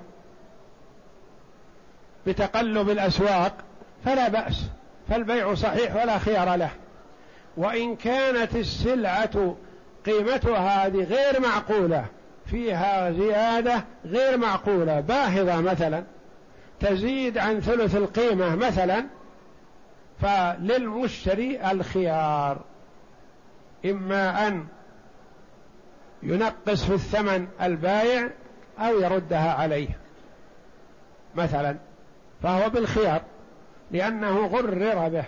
بتقلب 2.26 2.90
الأسواق 2.90 3.54
فلا 4.04 4.28
بأس 4.28 4.64
فالبيع 5.08 5.54
صحيح 5.54 5.96
ولا 5.96 6.18
خيار 6.18 6.54
له. 6.56 6.70
وإن 7.56 7.96
كانت 7.96 8.56
السلعة 8.56 9.56
قيمتها 10.06 10.86
هذه 10.86 11.04
غير 11.04 11.40
معقولة 11.40 12.04
فيها 12.46 13.12
زيادة 13.12 13.84
غير 14.04 14.36
معقولة 14.36 15.00
باهظة 15.00 15.60
مثلا. 15.60 16.04
تزيد 16.82 17.38
عن 17.38 17.60
ثلث 17.60 17.96
القيمة 17.96 18.56
مثلا 18.56 19.04
فللمشتري 20.20 21.70
الخيار. 21.70 22.60
إما 23.84 24.48
أن 24.48 24.66
ينقص 26.22 26.84
في 26.84 26.94
الثمن 26.94 27.48
البايع 27.62 28.30
أو 28.78 29.00
يردها 29.00 29.52
عليه. 29.52 29.88
مثلا 31.34 31.76
فهو 32.42 32.70
بالخيار 32.70 33.22
لأنه 33.90 34.46
غرر 34.46 35.08
به. 35.08 35.24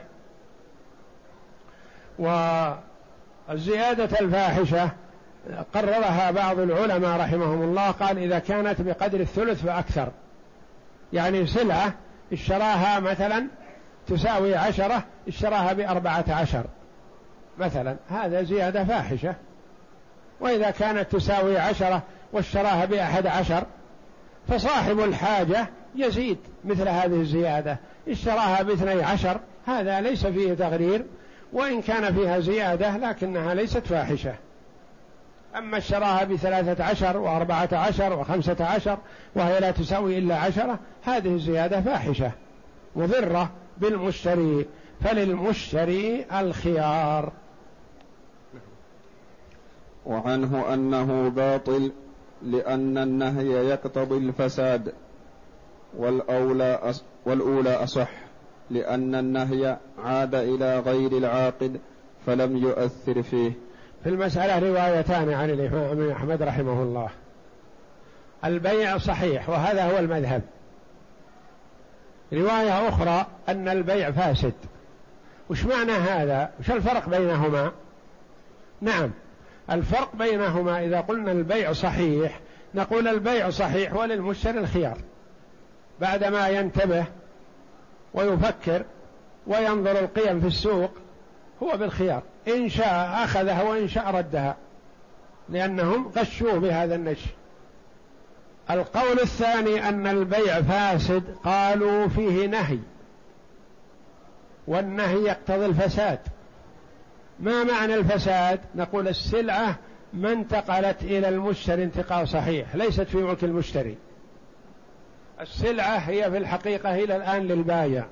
والزيادة 3.49 4.21
الفاحشة 4.21 4.91
قررها 5.75 6.31
بعض 6.31 6.59
العلماء 6.59 7.21
رحمهم 7.21 7.63
الله 7.63 7.91
قال 7.91 8.19
إذا 8.19 8.39
كانت 8.39 8.81
بقدر 8.81 9.21
الثلث 9.21 9.63
فأكثر. 9.63 10.09
يعني 11.15 11.47
سلعة 11.47 11.95
اشتراها 12.33 13.01
مثلا 13.01 13.47
تساوي 14.07 14.55
عشرة 14.55 15.05
اشتراها 15.29 15.73
بأربعة 15.73 16.25
عشر. 16.29 16.65
مثلا 17.59 17.97
هذا 18.09 18.43
زيادة 18.43 18.85
فاحشة. 18.85 19.35
وإذا 20.41 20.71
كانت 20.71 21.13
تساوي 21.13 21.59
عشرة 21.59 22.03
واشتراها 22.33 22.85
بأحد 22.85 23.27
عشر 23.27 23.65
فصاحب 24.49 25.01
الحاجة 25.01 25.69
يزيد 25.95 26.39
مثل 26.65 26.89
هذه 26.89 27.21
الزيادة. 27.21 27.79
اشتراها 28.09 28.63
باثني 28.63 29.03
عشر 29.03 29.41
هذا 29.67 30.01
ليس 30.01 30.27
فيه 30.27 30.55
تغرير. 30.55 31.05
وإن 31.53 31.83
كان 31.83 32.15
فيها 32.15 32.41
زيادة 32.41 32.97
لكنها 32.97 33.55
ليست 33.55 33.87
فاحشة. 33.87 34.35
أما 35.57 35.79
اشتراها 35.79 36.25
بثلاثة 36.25 36.85
عشر 36.85 37.17
وأربعة 37.17 37.69
عشر 37.73 38.19
وخمسة 38.19 38.57
عشر 38.65 38.99
وهي 39.35 39.61
لا 39.61 39.71
تساوي 39.71 40.19
إلا 40.19 40.37
عشرة 40.37 40.79
هذه 41.03 41.35
الزيادة 41.35 41.81
فاحشة 41.81 42.33
مضرة 42.97 43.51
بالمشتري. 43.79 44.67
فللمشتري 45.01 46.25
الخيار. 46.33 47.33
وعنه 50.07 50.75
أنه 50.75 51.29
باطل 51.29 51.93
لأن 52.43 52.99
النهي 52.99 53.69
يقتضي 53.69 54.17
الفساد 54.17 54.93
والأولى 55.97 56.79
أص 56.83 57.05
والأولى 57.27 57.75
أصح 57.75 58.11
لأن 58.71 59.15
النهي 59.15 59.79
عاد 59.99 60.35
إلى 60.35 60.79
غير 60.79 61.13
العاقد 61.13 61.81
فلم 62.27 62.57
يؤثر 62.57 63.23
فيه. 63.23 63.53
في 64.05 64.11
المسألة 64.11 64.59
روايتان 64.59 65.33
عن 65.33 65.51
الإمام 65.51 66.11
أحمد 66.11 66.43
رحمه 66.43 66.83
الله. 66.83 67.09
البيع 68.45 68.99
صحيح 68.99 69.49
وهذا 69.49 69.85
هو 69.85 69.99
المذهب. 69.99 70.43
رواية 72.33 72.89
أخرى 72.89 73.27
أن 73.49 73.69
البيع 73.69 74.11
فاسد. 74.11 74.53
وش 75.51 75.65
معنى 75.65 75.93
هذا؟ 75.93 76.51
وش 76.61 76.71
الفرق 76.71 77.09
بينهما؟ 77.09 77.73
نعم 78.81 79.11
الفرق 79.71 80.17
بينهما 80.17 80.85
إذا 80.85 81.01
قلنا 81.01 81.33
البيع 81.33 81.73
صحيح 81.73 82.41
نقول 82.75 83.09
البيع 83.09 83.51
صحيح 83.51 83.95
وللمشتري 83.95 84.59
الخيار. 84.59 84.99
بعدما 86.01 86.49
ينتبه 86.49 87.05
ويفكر 88.15 88.85
وينظر 89.47 89.99
القيم 89.99 90.41
في 90.41 90.47
السوق 90.47 90.91
هو 91.65 91.77
بالخيار. 91.77 92.23
إن 92.49 92.69
شاء 92.69 93.25
أخذها 93.25 93.63
وإن 93.63 93.89
شاء 93.89 94.11
ردها. 94.11 94.57
لأنهم 95.49 96.13
غشوه 96.17 96.59
بهذا 96.59 96.95
النش. 96.95 97.21
القول 98.71 99.21
الثاني 99.21 99.89
أن 99.89 100.07
البيع 100.07 100.63
فاسد. 100.63 101.23
قالوا 101.45 102.09
فيه 102.09 102.47
نهي. 102.47 102.79
والنهي 104.67 105.23
يقتضي 105.23 105.67
الفساد. 105.67 106.19
ما 107.41 107.65
معنى 107.65 107.95
الفساد؟ 107.95 108.61
نقول 108.75 109.09
السلعة 109.09 109.77
ما 110.13 110.33
انتقلت 110.33 111.03
إلى 111.03 111.29
المشتري 111.29 111.85
انتقال 111.85 112.29
صحيح. 112.29 112.77
ليست 112.77 113.03
في 113.03 113.17
ملك 113.17 113.45
المشتري. 113.45 113.97
السلعة 115.41 115.97
هي 115.97 116.31
في 116.31 116.37
الحقيقة 116.37 116.95
إلى 116.95 117.17
الآن 117.17 117.43
للبايع. 117.43 118.05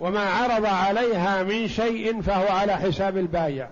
وما 0.00 0.30
عرض 0.30 0.66
عليها 0.66 1.42
من 1.42 1.68
شيء 1.68 2.22
فهو 2.22 2.56
على 2.56 2.76
حساب 2.76 3.16
البايع. 3.16 3.68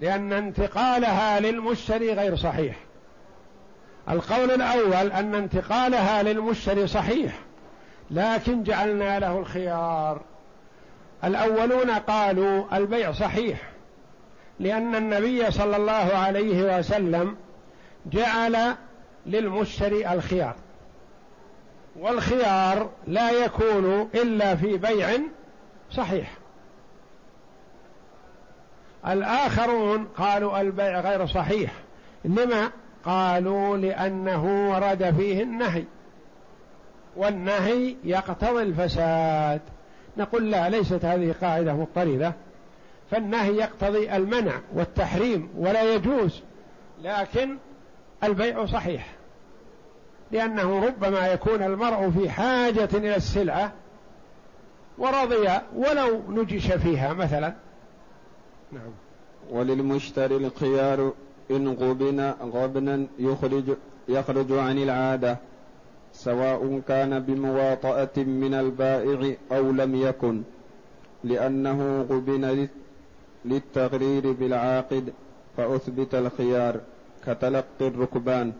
لأن 0.00 0.32
انتقالها 0.32 1.40
للمشتري 1.40 2.12
غير 2.12 2.36
صحيح. 2.36 2.76
القول 4.10 4.50
الأول 4.50 5.12
أن 5.12 5.34
انتقالها 5.34 6.22
للمشتري 6.22 6.86
صحيح 6.86 7.38
لكن 8.10 8.62
جعلنا 8.62 9.18
له 9.18 9.38
الخيار. 9.38 10.20
الأولون 11.24 11.90
قالوا 11.90 12.76
البيع 12.76 13.12
صحيح 13.12 13.58
لأن 14.60 14.94
النبي 14.94 15.50
صلى 15.50 15.76
الله 15.76 16.16
عليه 16.16 16.78
وسلم 16.78 17.36
جعل 18.06 18.74
للمشتري 19.26 20.12
الخيار. 20.12 20.54
والخيار 22.00 22.90
لا 23.06 23.30
يكون 23.30 24.08
إلا 24.14 24.56
في 24.56 24.76
بيع 24.76 25.10
صحيح. 25.92 26.32
الآخرون 29.06 30.04
قالوا 30.04 30.60
البيع 30.60 31.00
غير 31.00 31.26
صحيح 31.26 31.72
لما 32.24 32.70
قالوا 33.04 33.76
لأنه 33.76 34.70
ورد 34.70 35.14
فيه 35.18 35.42
النهي 35.42 35.84
والنهي 37.16 37.96
يقتضي 38.04 38.62
الفساد. 38.62 39.60
نقول 40.16 40.50
لا 40.50 40.68
ليست 40.68 41.04
هذه 41.04 41.34
قاعدة 41.40 41.74
مضطردة 41.74 42.32
فالنهي 43.10 43.56
يقتضي 43.56 44.16
المنع 44.16 44.52
والتحريم 44.74 45.50
ولا 45.56 45.94
يجوز 45.94 46.42
لكن 47.02 47.56
البيع 48.24 48.66
صحيح. 48.66 49.17
لأنه 50.32 50.86
ربما 50.86 51.26
يكون 51.26 51.62
المرء 51.62 52.10
في 52.10 52.30
حاجة 52.30 52.88
إلى 52.94 53.16
السلعة 53.16 53.72
ورضي 54.98 55.48
ولو 55.76 56.22
نجش 56.28 56.72
فيها 56.72 57.12
مثلا. 57.12 57.54
نعم. 58.72 58.90
وللمشتري 59.50 60.36
الخيار 60.36 61.12
إن 61.50 61.68
غبن 61.68 62.20
غبنا 62.42 63.06
يخرج 63.18 63.76
يخرج 64.08 64.52
عن 64.52 64.78
العادة 64.78 65.36
سواء 66.12 66.80
كان 66.88 67.18
بمواطأة 67.18 68.16
من 68.16 68.54
البائع 68.54 69.34
أو 69.52 69.70
لم 69.70 69.94
يكن 69.94 70.42
لأنه 71.24 72.02
غبن 72.10 72.68
للتغرير 73.44 74.32
بالعاقد 74.32 75.12
فأثبت 75.56 76.14
الخيار 76.14 76.80
كتلقي 77.26 77.64
الركبان. 77.80 78.52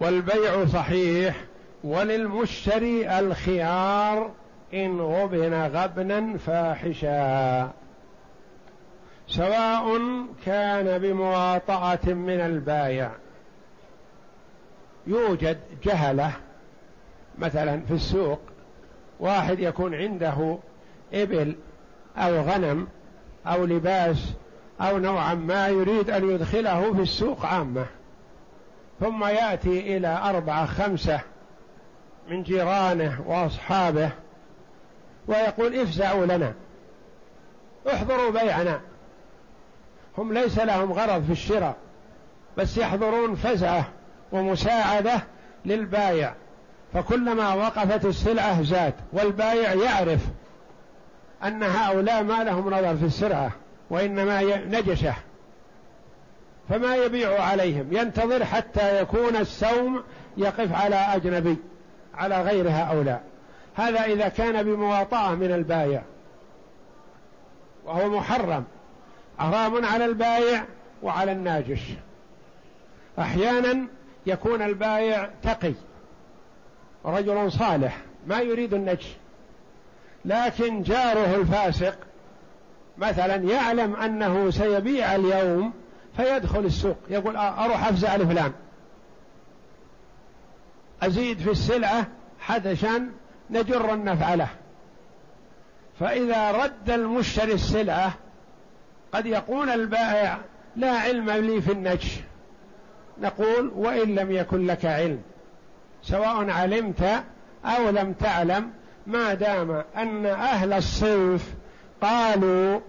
والبيع 0.00 0.64
صحيح 0.66 1.36
وللمشتري 1.84 3.18
الخيار 3.18 4.30
إن 4.74 5.00
غبن 5.00 5.54
غبنا 5.54 6.38
فاحشا. 6.38 7.70
سواء 9.28 9.98
كان 10.46 10.98
بمواطأة 10.98 12.12
من 12.14 12.40
البايع 12.40 13.10
يوجد 15.06 15.58
جهلة 15.84 16.32
مثلا 17.38 17.80
في 17.80 17.94
السوق 17.94 18.40
واحد 19.20 19.60
يكون 19.60 19.94
عنده 19.94 20.58
إبل 21.12 21.56
أو 22.16 22.40
غنم 22.40 22.88
أو 23.46 23.64
لباس 23.64 24.32
أو 24.80 24.98
نوعا 24.98 25.34
ما 25.34 25.68
يريد 25.68 26.10
أن 26.10 26.30
يدخله 26.30 26.92
في 26.92 27.00
السوق 27.00 27.46
عامة. 27.46 27.86
ثم 29.00 29.24
يأتي 29.24 29.96
إلى 29.96 30.20
أربعة 30.24 30.66
خمسة 30.66 31.20
من 32.28 32.42
جيرانه 32.42 33.24
وأصحابه 33.26 34.10
ويقول 35.26 35.80
افزعوا 35.80 36.26
لنا 36.26 36.54
احضروا 37.94 38.30
بيعنا. 38.30 38.80
هم 40.18 40.32
ليس 40.32 40.58
لهم 40.58 40.92
غرض 40.92 41.24
في 41.24 41.32
الشراء 41.32 41.76
بس 42.56 42.76
يحضرون 42.76 43.34
فزعة 43.34 43.88
ومساعدة 44.32 45.22
للبايع. 45.64 46.34
فكلما 46.92 47.54
وقفت 47.54 48.04
السلعة 48.04 48.62
زاد 48.62 48.94
والبايع 49.12 49.74
يعرف 49.74 50.20
أن 51.44 51.62
هؤلاء 51.62 52.22
ما 52.22 52.44
لهم 52.44 52.74
نظر 52.74 52.96
في 52.96 53.04
السرعة 53.04 53.50
وإنما 53.90 54.42
نجشة. 54.42 55.14
فما 56.68 56.96
يبيع 56.96 57.42
عليهم. 57.42 57.88
ينتظر 57.92 58.44
حتى 58.44 59.00
يكون 59.02 59.36
السوم 59.36 60.02
يقف 60.36 60.72
على 60.72 60.96
أجنبي 60.96 61.56
على 62.14 62.42
غير 62.42 62.70
هؤلاء. 62.70 63.22
هذا 63.74 64.04
إذا 64.04 64.28
كان 64.28 64.62
بمواطأة 64.62 65.34
من 65.34 65.52
البايع 65.52 66.02
وهو 67.84 68.08
محرم. 68.08 68.64
حرام 69.38 69.84
على 69.84 70.04
البايع 70.04 70.64
وعلى 71.02 71.32
الناجش. 71.32 71.80
أحيانا 73.18 73.86
يكون 74.26 74.62
البايع 74.62 75.30
تقي 75.42 75.74
رجل 77.04 77.52
صالح 77.52 77.98
ما 78.26 78.40
يريد 78.40 78.74
النجش. 78.74 79.06
لكن 80.24 80.82
جاره 80.82 81.36
الفاسق 81.36 81.98
مثلا 82.98 83.36
يعلم 83.36 83.96
أنه 83.96 84.50
سيبيع 84.50 85.14
اليوم 85.14 85.72
فيدخل 86.16 86.64
السوق 86.64 86.96
يقول 87.10 87.36
أروح 87.36 87.86
أفزع 87.88 88.16
لفلان. 88.16 88.52
أزيد 91.02 91.38
في 91.38 91.50
السلعة 91.50 92.06
حدشا 92.40 93.10
نجر 93.50 93.94
النفع 93.94 94.34
له. 94.34 94.48
فإذا 96.00 96.50
رد 96.50 96.90
المشتري 96.90 97.52
السلعة 97.52 98.14
قد 99.12 99.26
يقول 99.26 99.70
البائع 99.70 100.38
لا 100.76 100.90
علم 100.90 101.30
لي 101.30 101.60
في 101.60 101.72
النجش. 101.72 102.20
نقول 103.20 103.72
وإن 103.76 104.14
لم 104.14 104.30
يكن 104.32 104.66
لك 104.66 104.84
علم. 104.84 105.22
سواء 106.02 106.50
علمت 106.50 107.24
أو 107.64 107.90
لم 107.90 108.12
تعلم 108.12 108.70
ما 109.06 109.34
دام 109.34 109.84
أن 109.96 110.26
أهل 110.26 110.72
الصنف 110.72 111.54
قالوا 112.02 112.80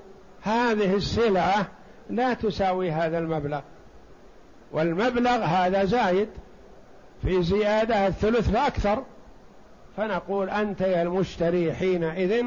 هذه 0.42 0.96
السلعة 0.96 1.68
لا 2.10 2.34
تساوي 2.34 2.92
هذا 2.92 3.18
المبلغ. 3.18 3.62
والمبلغ 4.72 5.44
هذا 5.44 5.86
زايد 5.86 6.30
في 7.22 7.44
زيادة 7.44 8.08
الثلث 8.08 8.50
فأكثر 8.50 9.04
فنقول 9.98 10.50
أنت 10.50 10.82
يا 10.82 11.02
المشتري 11.02 11.74
حينئذ 11.74 12.44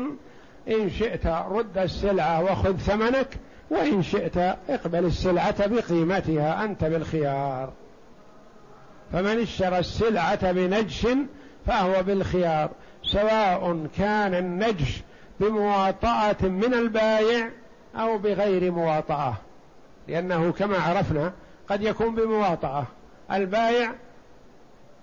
إن 0.69 0.91
شئت 0.91 1.27
رد 1.27 1.79
السلعة 1.79 2.45
وخذ 2.45 2.77
ثمنك 2.77 3.29
وإن 3.71 4.03
شئت 4.03 4.37
اقبل 4.69 5.05
السلعة 5.05 5.67
بقيمتها 5.67 6.65
أنت 6.65 6.85
بالخيار. 6.85 7.73
فمن 9.13 9.41
اشترى 9.41 9.79
السلعة 9.79 10.53
بنجش 10.53 11.07
فهو 11.67 12.03
بالخيار 12.03 12.71
سواء 13.03 13.87
كان 13.99 14.35
النجش 14.35 15.03
بمواطأة 15.41 16.37
من 16.43 16.75
البايع 16.75 17.51
أو 17.97 18.19
بغير 18.19 18.73
مواطأة. 18.73 19.35
لأنه 20.11 20.53
كما 20.53 20.79
عرفنا 20.79 21.33
قد 21.69 21.83
يكون 21.83 22.15
بمواطأة. 22.15 22.85
البايع 23.33 23.93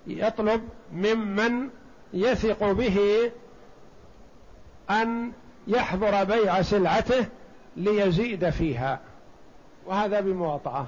يطلب 0.06 0.68
ممن 0.92 1.68
يثق 2.14 2.72
به 2.72 3.30
أن 4.90 5.32
يحضر 5.66 6.24
بيع 6.24 6.62
سلعته 6.62 7.26
ليزيد 7.76 8.50
فيها 8.50 9.00
وهذا 9.86 10.20
بمواطأة. 10.20 10.86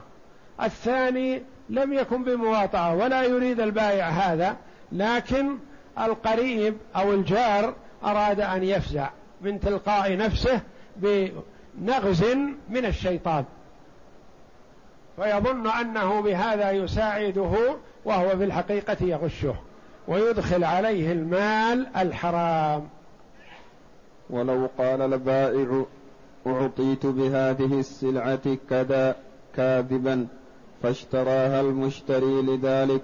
الثاني 0.63 1.43
لم 1.69 1.93
يكن 1.93 2.25
بمواطأة 2.25 2.95
ولا 2.95 3.23
يريد 3.23 3.61
البائع 3.61 4.09
هذا 4.09 4.57
لكن 4.93 5.57
القريب 5.99 6.77
أو 6.97 7.13
الجار 7.13 7.75
أراد 8.05 8.41
أن 8.41 8.63
يفزع 8.63 9.11
من 9.41 9.61
تلقاء 9.61 10.17
نفسه 10.17 10.61
بنغز 10.97 12.25
من 12.69 12.85
الشيطان. 12.85 13.45
فيظن 15.17 15.67
أنه 15.67 16.21
بهذا 16.21 16.71
يساعده 16.71 17.77
وهو 18.05 18.29
في 18.29 18.45
الحقيقة 18.45 18.97
يغشه 19.01 19.55
ويدخل 20.09 20.65
عليه 20.65 21.13
المال 21.13 21.87
الحرام. 21.97 22.89
ولو 24.31 24.69
قال 24.79 25.03
البائع 25.03 25.85
أعطيت 26.47 27.07
بهذه 27.07 27.81
السلعة 27.81 28.57
كذا 28.71 29.17
كاذبا 29.57 30.27
فاشتراها 30.83 31.61
المشتري 31.61 32.43
لذلك 32.43 33.03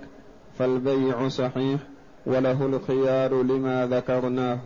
فالبيع 0.59 1.29
صحيح 1.29 1.81
وله 2.27 2.67
الخيار 2.67 3.43
لما 3.43 3.87
ذكرناه. 3.87 4.59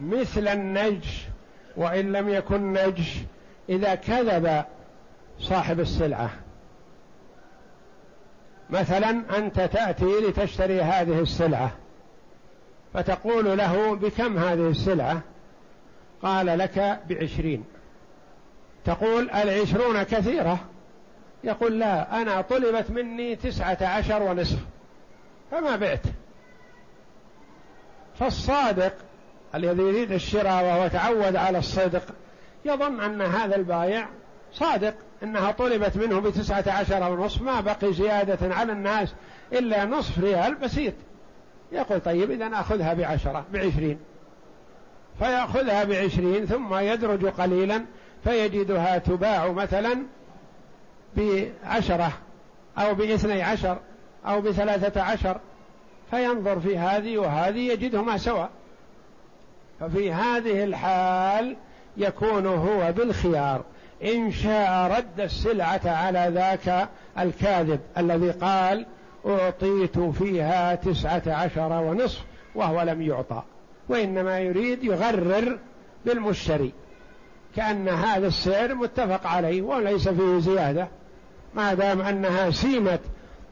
مثل 0.00 0.48
النجش 0.48 1.26
وإن 1.76 2.12
لم 2.12 2.28
يكن 2.28 2.72
نجش 2.72 3.16
إذا 3.68 3.94
كذب 3.94 4.64
صاحب 5.40 5.80
السلعة. 5.80 6.30
مثلا 8.72 9.38
أنت 9.38 9.60
تأتي 9.60 10.20
لتشتري 10.20 10.80
هذه 10.82 11.20
السلعة 11.20 11.72
فتقول 12.94 13.58
له 13.58 13.94
بكم 13.94 14.38
هذه 14.38 14.68
السلعة؟ 14.68 15.20
قال 16.22 16.58
لك 16.58 17.00
بعشرين. 17.08 17.64
تقول 18.84 19.30
العشرون 19.30 20.02
كثيرة؟ 20.02 20.58
يقول 21.44 21.78
لا 21.78 22.22
أنا 22.22 22.40
طلبت 22.40 22.90
مني 22.90 23.36
تسعة 23.36 23.78
عشر 23.80 24.22
ونصف. 24.22 24.58
فما 25.50 25.76
بعت؟ 25.76 26.02
فالصادق 28.18 28.94
الذي 29.54 29.82
يريد 29.82 30.12
الشراء 30.12 30.64
وهو 30.64 30.88
تعود 30.88 31.36
على 31.36 31.58
الصدق 31.58 32.02
يظن 32.64 33.00
أن 33.00 33.22
هذا 33.22 33.56
البايع 33.56 34.08
صادق. 34.52 34.94
إنها 35.22 35.50
طلبت 35.50 35.96
منه 35.96 36.20
بتسعة 36.20 36.64
عشر 36.66 37.12
ونصف 37.12 37.42
ما 37.42 37.60
بقي 37.60 37.92
زيادة 37.92 38.54
على 38.54 38.72
الناس 38.72 39.14
إلا 39.52 39.84
نصف 39.84 40.18
ريال 40.18 40.54
بسيط. 40.54 40.94
يقول 41.72 42.00
طيب 42.00 42.30
إذا 42.30 42.50
أخذها 42.52 42.94
بعشرة 42.94 43.44
بعشرين. 43.52 43.98
فيأخذها 45.18 45.84
بعشرين 45.84 46.46
ثم 46.46 46.74
يدرج 46.74 47.26
قليلا 47.26 47.84
فيجدها 48.24 48.98
تباع 48.98 49.52
مثلا 49.52 50.02
بعشرة 51.16 52.12
أو 52.78 52.94
باثني 52.94 53.42
عشر 53.42 53.78
أو 54.26 54.40
بثلاثة 54.40 55.02
عشر. 55.02 55.40
فينظر 56.10 56.60
في 56.60 56.78
هذه 56.78 57.18
وهذه 57.18 57.58
يجدهما 57.58 58.16
سواء. 58.16 58.50
ففي 59.80 60.12
هذه 60.12 60.64
الحال 60.64 61.56
يكون 61.96 62.46
هو 62.46 62.92
بالخيار. 62.92 63.64
إن 64.04 64.32
شاء 64.32 64.92
رد 64.98 65.20
السلعة 65.20 65.80
على 65.84 66.30
ذاك 66.34 66.88
الكاذب 67.18 67.80
الذي 67.98 68.30
قال 68.30 68.86
أعطيت 69.26 69.98
فيها 69.98 70.74
تسعة 70.74 71.22
عشر 71.26 71.72
ونصف 71.72 72.24
وهو 72.54 72.82
لم 72.82 73.02
يعطى 73.02 73.42
وإنما 73.88 74.38
يريد 74.38 74.84
يغرر 74.84 75.58
بالمشتري 76.06 76.72
كأن 77.56 77.88
هذا 77.88 78.26
السعر 78.26 78.74
متفق 78.74 79.26
عليه 79.26 79.62
وليس 79.62 80.08
فيه 80.08 80.38
زيادة 80.38 80.88
ما 81.54 81.74
دام 81.74 82.00
أنها 82.00 82.50
سيمة 82.50 82.98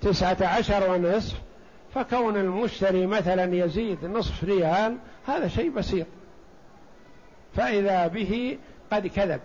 تسعة 0.00 0.36
عشر 0.40 0.90
ونصف 0.90 1.36
فكون 1.94 2.36
المشتري 2.36 3.06
مثلا 3.06 3.64
يزيد 3.64 4.04
نصف 4.04 4.44
ريال 4.44 4.96
هذا 5.26 5.48
شيء 5.48 5.70
بسيط 5.70 6.06
فإذا 7.56 8.06
به 8.06 8.58
قد 8.92 9.06
كذب. 9.06 9.40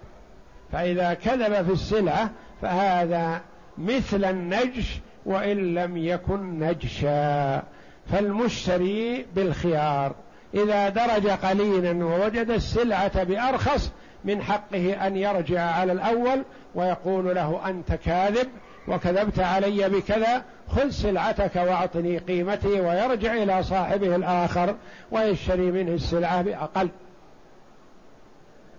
فإذا 0.73 1.13
كذب 1.13 1.65
في 1.65 1.71
السلعة 1.71 2.29
فهذا 2.61 3.41
مثل 3.77 4.25
النجش 4.25 4.99
وإن 5.25 5.75
لم 5.75 5.97
يكن 5.97 6.59
نجشا. 6.59 7.63
فالمشتري 8.11 9.25
بالخيار. 9.35 10.15
إذا 10.53 10.89
درج 10.89 11.27
قليلا 11.27 12.05
ووجد 12.05 12.49
السلعة 12.49 13.23
بأرخص 13.23 13.91
من 14.25 14.41
حقه 14.41 15.07
أن 15.07 15.17
يرجع 15.17 15.61
على 15.61 15.91
الأول 15.91 16.43
ويقول 16.75 17.35
له 17.35 17.69
أنت 17.69 17.93
كاذب 17.93 18.49
وكذبت 18.87 19.39
علي 19.39 19.89
بكذا 19.89 20.43
خذ 20.67 20.89
سلعتك 20.89 21.55
وأعطني 21.55 22.17
قيمتي 22.17 22.81
ويرجع 22.81 23.33
إلى 23.33 23.63
صاحبه 23.63 24.15
الآخر 24.15 24.75
ويشتري 25.11 25.71
منه 25.71 25.91
السلعة 25.91 26.41
بأقل. 26.41 26.89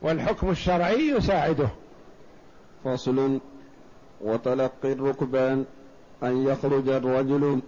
والحكم 0.02 0.50
الشرعي 0.50 1.08
يساعده. 1.08 1.68
فصل 2.84 3.40
وتلقي 4.20 4.92
الركبان 4.92 5.64
أن 6.22 6.46
يخرج 6.46 6.88
الرجل 6.88 7.60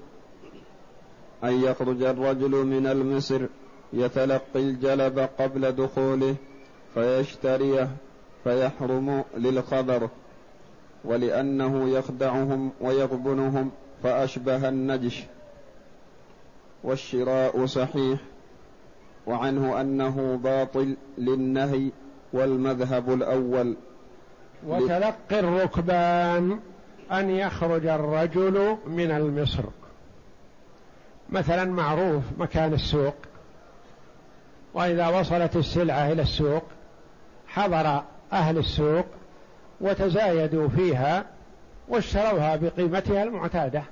أن 1.45 1.63
يخرج 1.63 2.03
الرجل 2.03 2.51
من 2.67 2.87
المصر 2.87 3.47
يتلقي 3.93 4.61
الجلب 4.61 5.29
قبل 5.39 5.73
دخوله 5.73 6.35
فيشتريه 6.95 7.91
فيحرم 8.45 9.25
للخبر 9.37 10.09
ولأنه 11.05 11.89
يخدعهم 11.89 12.71
ويغبنهم 12.81 13.71
فأشبه 14.03 14.69
النجش 14.69 15.25
والشراء 16.85 17.67
صحيح 17.67 18.21
وعنه 19.27 19.81
أنه 19.81 20.41
باطل 20.45 20.97
للنهي 21.19 21.91
والمذهب 22.33 23.13
الأول 23.13 23.77
وتلقي 24.67 25.41
الركبان 25.41 26.61
أن 27.13 27.31
يخرج 27.31 27.87
الرجل 27.87 28.77
من 28.87 29.11
المصر. 29.11 29.63
مثلا 31.31 31.65
معروف 31.65 32.23
مكان 32.39 32.73
السوق. 32.75 33.15
وإذا 34.75 35.09
وصلت 35.09 35.57
السلعة 35.57 36.13
إلى 36.13 36.23
السوق 36.23 36.63
حضر 37.47 38.03
أهل 38.33 38.59
السوق 38.59 39.07
وتزايدوا 39.81 40.69
فيها 40.69 41.25
واشتروها 41.89 42.57
بقيمتها 42.57 43.23
المعتادة. 43.23 43.83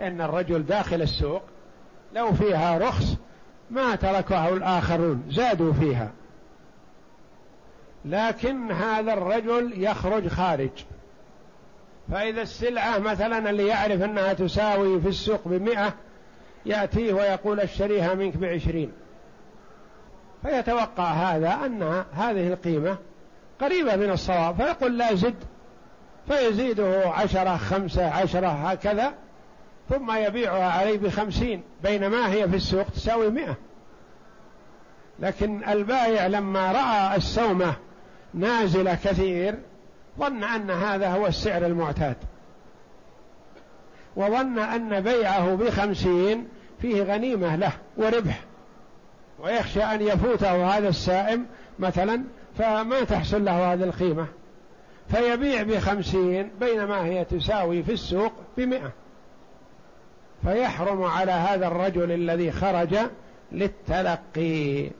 إن 0.00 0.20
الرجل 0.20 0.66
داخل 0.66 1.02
السوق 1.02 1.42
لو 2.14 2.32
فيها 2.32 2.78
رخص 2.78 3.16
ما 3.70 3.96
تركه 3.96 4.48
الآخرون 4.48 5.22
زادوا 5.30 5.72
فيها. 5.72 6.10
لكن 8.04 8.72
هذا 8.72 9.12
الرجل 9.12 9.72
يخرج 9.76 10.28
خارج. 10.28 10.70
فإذا 12.12 12.42
السلعة 12.42 12.98
مثلا 12.98 13.50
اللي 13.50 13.66
يعرف 13.66 14.02
أنها 14.02 14.32
تساوي 14.32 15.00
في 15.00 15.08
السوق 15.08 15.48
بمئة 15.48 15.94
يأتيه 16.66 17.12
ويقول 17.12 17.60
اشتريها 17.60 18.14
منك 18.14 18.36
بعشرين. 18.36 18.92
فيتوقع 20.42 21.12
هذا 21.12 21.66
أن 21.66 22.04
هذه 22.12 22.48
القيمة 22.48 22.96
قريبة 23.60 23.96
من 23.96 24.10
الصواب. 24.10 24.56
فيقول 24.56 24.98
لا 24.98 25.14
زد. 25.14 25.34
فيزيده 26.28 27.10
عشرة 27.10 27.56
خمسة 27.56 28.10
عشرة 28.10 28.48
هكذا. 28.48 29.14
ثم 29.90 30.16
يبيعها 30.16 30.70
عليه 30.70 30.98
بخمسين 30.98 31.62
بينما 31.82 32.32
هي 32.32 32.48
في 32.48 32.56
السوق 32.56 32.86
تساوي 32.88 33.30
مئة. 33.30 33.56
لكن 35.20 35.64
البائع 35.68 36.26
لما 36.26 36.72
رأى 36.72 37.16
السومة 37.16 37.74
نازلة 38.34 38.94
كثير 38.94 39.54
ظن 40.18 40.44
أن 40.44 40.70
هذا 40.70 41.08
هو 41.08 41.26
السعر 41.26 41.66
المعتاد. 41.66 42.16
وظن 44.16 44.58
أن 44.58 45.00
بيعه 45.00 45.54
بخمسين 45.54 46.48
فيه 46.80 47.02
غنيمة 47.02 47.56
له 47.56 47.72
وربح. 47.96 48.40
ويخشى 49.40 49.82
أن 49.82 50.02
يفوته 50.02 50.78
هذا 50.78 50.88
السائم 50.88 51.46
مثلا 51.78 52.24
فما 52.58 53.04
تحصل 53.04 53.44
له 53.44 53.72
هذه 53.72 53.84
القيمة. 53.84 54.26
فيبيع 55.08 55.62
بخمسين 55.62 56.50
بينما 56.60 57.04
هي 57.04 57.24
تساوي 57.24 57.82
في 57.82 57.92
السوق 57.92 58.32
بمئة. 58.56 58.92
فيحرم 60.44 61.02
على 61.02 61.32
هذا 61.32 61.66
الرجل 61.66 62.12
الذي 62.12 62.52
خرج 62.52 62.96
للتلقي. 63.52 64.90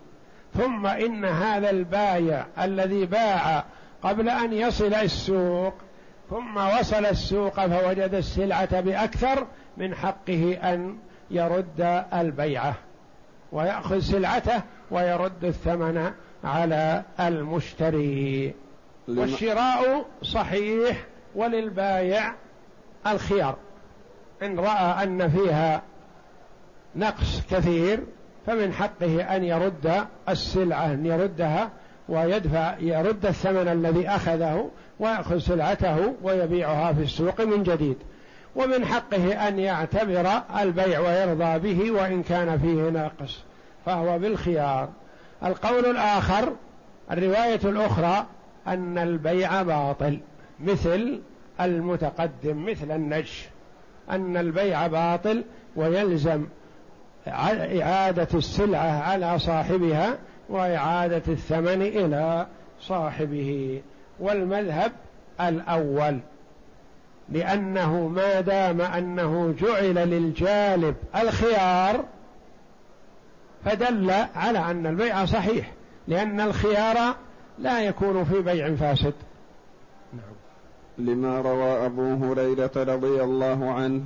ثم 0.55 0.87
إن 0.87 1.25
هذا 1.25 1.71
البايع 1.71 2.47
الذي 2.63 3.07
باع 3.07 3.65
قبل 4.03 4.29
أن 4.29 4.53
يصل 4.53 4.95
السوق 4.95 5.75
ثم 6.31 6.57
وصل 6.57 7.07
السوق 7.07 7.67
فوجد 7.67 8.15
السلعة 8.15 8.81
بأكثر 8.81 9.47
من 9.77 9.95
حقه 9.95 10.59
أن 10.63 10.99
يرد 11.31 12.05
البيعة 12.15 12.75
ويأخذ 13.53 13.99
سلعته 13.99 14.63
ويرد 14.91 15.45
الثمن 15.45 16.13
على 16.45 17.03
المشتري. 17.21 18.55
والشراء 19.09 20.07
صحيح 20.23 21.05
وللبايع 21.35 22.35
الخيار 23.07 23.57
إن 24.43 24.59
رأى 24.59 25.05
أن 25.05 25.29
فيها 25.29 25.83
نقص 26.97 27.43
كثير 27.51 28.05
فمن 28.47 28.73
حقه 28.73 29.37
أن 29.37 29.45
يرد 29.45 30.07
السلعة 30.29 30.93
أن 30.93 31.07
يردها 31.07 31.71
ويدفع 32.09 32.75
يرد 32.79 33.27
الثمن 33.27 33.69
الذي 33.69 34.09
أخذه 34.09 34.71
ويأخذ 35.01 35.39
سلعته 35.39 36.15
ويبيعها 36.23 36.93
في 36.93 37.03
السوق 37.03 37.41
من 37.41 37.63
جديد. 37.63 37.97
ومن 38.57 38.85
حقه 38.85 39.49
أن 39.49 39.59
يعتبر 39.59 40.31
البيع 40.61 41.01
ويرضى 41.01 41.59
به 41.59 41.91
وإن 41.91 42.23
كان 42.23 42.59
فيه 42.59 42.91
ناقص 42.91 43.41
فهو 43.87 44.19
بالخيار. 44.19 44.89
القول 45.45 45.87
الآخر 45.87 46.53
الرواية 47.11 47.61
الأخرى 47.65 48.27
أن 48.67 48.99
البيع 48.99 49.63
باطل 49.63 50.21
مثل 50.61 51.21
المتقدم 51.61 52.67
مثل 52.67 52.91
النجش 52.91 53.49
أن 54.11 54.37
البيع 54.37 54.87
باطل 54.87 55.45
ويلزم 55.77 56.47
إعادة 57.29 58.29
السلعة 58.35 59.03
على 59.03 59.39
صاحبها 59.39 60.19
وإعادة 60.49 61.23
الثمن 61.29 61.83
إلى 61.83 62.47
صاحبه 62.81 63.83
والمذهب 64.21 64.93
الأول. 65.41 66.19
لأنه 67.29 68.09
ما 68.09 68.41
دام 68.41 68.81
أنه 68.81 69.55
جعل 69.61 69.95
للجالب 69.95 70.95
الخيار 71.17 72.05
فدل 73.65 74.11
على 74.37 74.59
أن 74.59 74.87
البيع 74.87 75.25
صحيح 75.25 75.73
لأن 76.09 76.41
الخيار 76.41 77.15
لا 77.59 77.81
يكون 77.81 78.25
في 78.25 78.41
بيع 78.43 78.75
فاسد. 78.75 79.15
لما 80.99 81.41
روى 81.41 81.87
أبو 81.87 82.15
هريرة 82.15 82.71
رضي 82.77 83.23
الله 83.23 83.71
عنه 83.71 84.03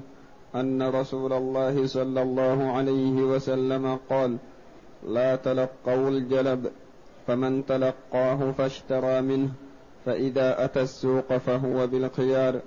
أن 0.61 0.83
رسول 0.83 1.33
الله 1.33 1.87
صلى 1.87 2.23
الله 2.23 2.73
عليه 2.73 3.13
وسلم 3.13 3.99
قال 4.11 4.37
لا 5.09 5.37
تلقوا 5.37 6.09
الجلب 6.09 6.71
فمن 7.27 7.67
تلقاه 7.67 8.51
فاشترى 8.51 9.21
منه 9.21 9.51
فإذا 10.07 10.65
أتى 10.65 10.83
السوق 10.83 11.37
فهو 11.37 11.87
بالخيار. 11.87 12.61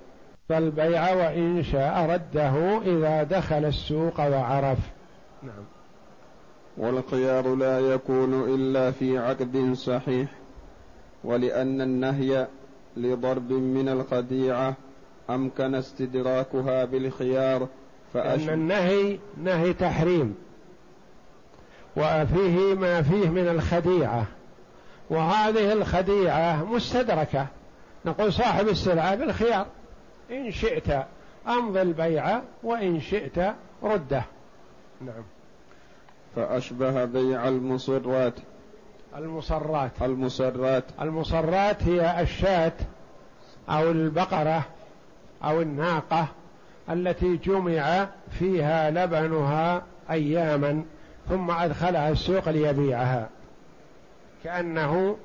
فالبيع 0.49 1.13
وإن 1.13 1.63
شاء 1.63 2.05
رده 2.05 2.81
إذا 2.81 3.23
دخل 3.23 3.65
السوق 3.65 4.19
وعرف. 4.19 4.79
نعم. 5.43 5.63
والخيار 6.77 7.55
لا 7.55 7.79
يكون 7.79 8.55
إلا 8.55 8.91
في 8.91 9.17
عقد 9.17 9.73
صحيح 9.73 10.29
ولأن 11.23 11.81
النهي 11.81 12.47
لضرب 12.97 13.51
من 13.51 13.89
الخديعة 13.89 14.73
أمكن 15.29 15.75
استدراكها 15.75 16.85
بالخيار. 16.85 17.67
فأشبه 18.13 18.53
أن 18.53 18.59
النهي 18.59 19.19
نهي 19.37 19.73
تحريم. 19.73 20.35
وفيه 21.97 22.75
ما 22.75 23.01
فيه 23.01 23.29
من 23.29 23.47
الخديعة. 23.47 24.25
وهذه 25.09 25.73
الخديعة 25.73 26.65
مستدركة. 26.65 27.47
نقول 28.05 28.33
صاحب 28.33 28.67
السلعة 28.67 29.15
بالخيار. 29.15 29.65
إن 30.31 30.51
شئت 30.51 31.05
أمضي 31.47 31.81
البيع 31.81 32.41
وإن 32.63 33.01
شئت 33.01 33.53
رده. 33.83 34.23
نعم. 35.01 35.23
فأشبه 36.35 37.05
بيع 37.05 37.47
المصرات. 37.47 38.33
المصرات. 39.17 39.91
المصرات. 40.01 40.83
المصرات 41.01 41.83
هي 41.83 42.21
الشاة 42.21 42.73
أو 43.69 43.91
البقرة 43.91 44.65
أو 45.43 45.61
الناقة 45.61 46.27
التي 46.89 47.35
جمع 47.35 48.07
فيها 48.31 48.91
لبنها 48.91 49.83
أياما 50.11 50.83
ثم 51.29 51.51
أدخلها 51.51 52.09
السوق 52.09 52.49
ليبيعها. 52.49 53.29
كأنه 54.43 55.17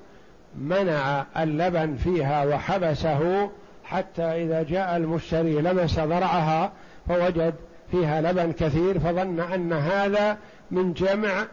منع 0.58 1.24
اللبن 1.36 1.96
فيها 1.96 2.44
وحبسه 2.44 3.50
حتى 3.84 4.22
إذا 4.22 4.62
جاء 4.62 4.96
المشتري 4.96 5.60
لمس 5.60 6.00
ضرعها 6.00 6.72
فوجد 7.08 7.54
فيها 7.90 8.20
لبن 8.20 8.52
كثير 8.52 8.98
فظن 8.98 9.40
أن 9.40 9.72
هذا 9.72 10.38
من 10.70 10.92
جمع 10.92 11.46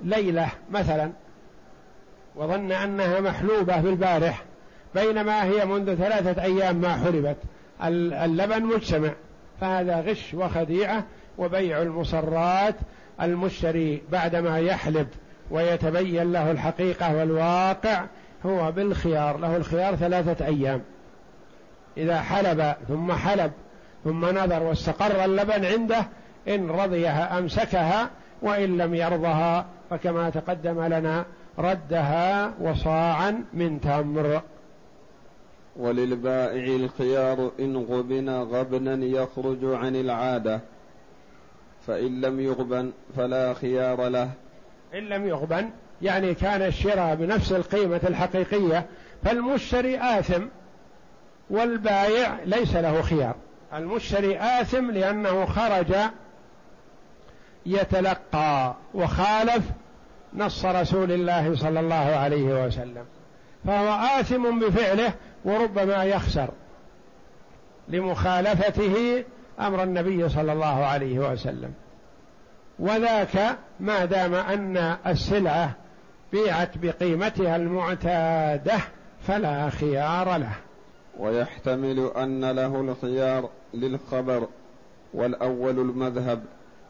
ليلة 0.00 0.48
مثلا. 0.70 1.10
وظن 2.36 2.72
أنها 2.72 3.20
محلوبة 3.20 3.80
في 3.80 3.88
البارح 3.88 4.44
بينما 4.94 5.44
هي 5.44 5.64
منذ 5.64 5.94
ثلاثة 5.94 6.42
أيام 6.42 6.76
ما 6.76 6.96
حلبت 6.96 7.36
اللبن 8.24 8.62
مجتمع. 8.62 9.10
فهذا 9.60 10.00
غش 10.00 10.34
وخديعة 10.34 11.04
وبيع 11.38 11.82
المصرات 11.82 12.74
المشتري 13.22 14.02
بعدما 14.12 14.58
يحلب 14.58 15.08
ويتبين 15.50 16.32
له 16.32 16.50
الحقيقة 16.50 17.16
والواقع 17.16 18.04
هو 18.46 18.72
بالخيار 18.72 19.36
له 19.36 19.56
الخيار 19.56 19.96
ثلاثة 19.96 20.46
أيام. 20.46 20.82
إذا 21.96 22.20
حلب 22.20 22.74
ثم 22.88 23.12
حلب 23.12 23.52
ثم 24.04 24.24
نظر 24.24 24.62
واستقر 24.62 25.24
اللبن 25.24 25.64
عنده 25.64 26.06
إن 26.48 26.70
رضيها 26.70 27.38
أمسكها 27.38 28.10
وإن 28.42 28.76
لم 28.76 28.94
يرضها 28.94 29.66
فكما 29.90 30.30
تقدم 30.30 30.84
لنا 30.84 31.24
ردها 31.58 32.52
وصاعا 32.60 33.44
من 33.54 33.80
تمر. 33.80 34.40
وللبائع 35.78 36.64
الخيار 36.76 37.50
إن 37.60 37.76
غبن 37.76 38.30
غبنا 38.30 39.04
يخرج 39.04 39.58
عن 39.62 39.96
العادة 39.96 40.60
فإن 41.86 42.20
لم 42.20 42.40
يغبن 42.40 42.92
فلا 43.16 43.54
خيار 43.54 44.08
له. 44.08 44.30
إن 44.94 45.08
لم 45.08 45.26
يغبن 45.26 45.70
يعني 46.02 46.34
كان 46.34 46.62
الشراء 46.62 47.14
بنفس 47.14 47.52
القيمة 47.52 48.00
الحقيقية 48.04 48.86
فالمشتري 49.24 49.98
آثم 49.98 50.42
والبايع 51.50 52.38
ليس 52.44 52.76
له 52.76 53.02
خيار. 53.02 53.34
المشتري 53.74 54.38
آثم 54.38 54.90
لأنه 54.90 55.46
خرج 55.46 55.94
يتلقى 57.66 58.74
وخالف 58.94 59.64
نص 60.34 60.64
رسول 60.64 61.12
الله 61.12 61.56
صلى 61.56 61.80
الله 61.80 61.94
عليه 61.94 62.66
وسلم 62.66 63.04
فهو 63.64 64.20
آثم 64.20 64.58
بفعله 64.58 65.12
وربما 65.46 66.04
يخسر 66.04 66.48
لمخالفته 67.88 69.24
أمر 69.60 69.82
النبي 69.82 70.28
صلى 70.28 70.52
الله 70.52 70.84
عليه 70.86 71.18
وسلم. 71.18 71.72
وذاك 72.78 73.56
ما 73.80 74.04
دام 74.04 74.34
أن 74.34 74.96
السلعة 75.06 75.70
بيعت 76.32 76.78
بقيمتها 76.78 77.56
المعتادة 77.56 78.78
فلا 79.26 79.70
خيار 79.70 80.36
له. 80.36 80.52
ويحتمل 81.18 82.10
أن 82.16 82.50
له 82.50 82.80
الخيار 82.80 83.48
للخبر 83.74 84.48
والأول 85.14 85.78
المذهب. 85.78 86.42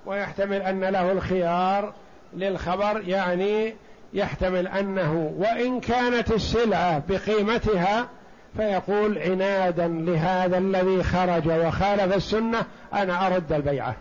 ويحتمل 0.06 0.62
أن 0.62 0.84
له 0.84 1.12
الخيار 1.12 1.92
للخبر 2.34 3.02
يعني 3.06 3.74
يحتمل 4.12 4.68
أنه 4.68 5.34
وإن 5.38 5.80
كانت 5.80 6.32
السلعة 6.32 7.02
بقيمتها 7.08 8.08
فيقول 8.56 9.18
عنادا 9.18 9.88
لهذا 9.88 10.58
الذي 10.58 11.02
خرج 11.02 11.48
وخالف 11.48 12.16
السنة 12.16 12.66
أنا 12.92 13.26
أرد 13.26 13.52
البيعة. 13.52 13.96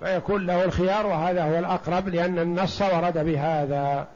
فيكون 0.00 0.46
له 0.46 0.64
الخيار 0.64 1.06
وهذا 1.06 1.44
هو 1.44 1.58
الأقرب 1.58 2.08
لأن 2.08 2.38
النص 2.38 2.82
ورد 2.82 3.18
بهذا. 3.18 4.06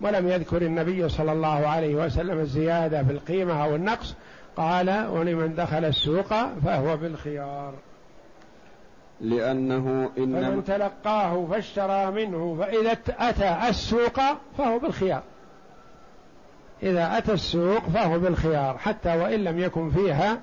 ولم 0.00 0.28
يذكر 0.28 0.62
النبي 0.62 1.08
صلى 1.08 1.32
الله 1.32 1.68
عليه 1.68 1.94
وسلم 1.94 2.40
الزيادة 2.40 3.02
في 3.02 3.12
القيمة 3.12 3.64
أو 3.64 3.74
النقص. 3.74 4.14
قال 4.56 5.06
ولمن 5.06 5.54
دخل 5.54 5.84
السوق 5.84 6.34
فهو 6.64 6.96
بالخيار. 6.96 7.74
لأنه 9.20 10.10
إنما 10.18 10.50
فمن 10.50 10.64
تلقاه 10.64 11.46
فاشترى 11.50 12.10
منه 12.10 12.56
فإذا 12.60 12.96
أتى 13.18 13.68
السوق 13.68 14.20
فهو 14.58 14.78
بالخيار. 14.78 15.22
إذا 16.82 17.18
أتى 17.18 17.32
السوق 17.32 17.88
فهو 17.88 18.18
بالخيار 18.18 18.78
حتى 18.78 19.16
وإن 19.16 19.44
لم 19.44 19.58
يكن 19.58 19.90
فيها 19.90 20.40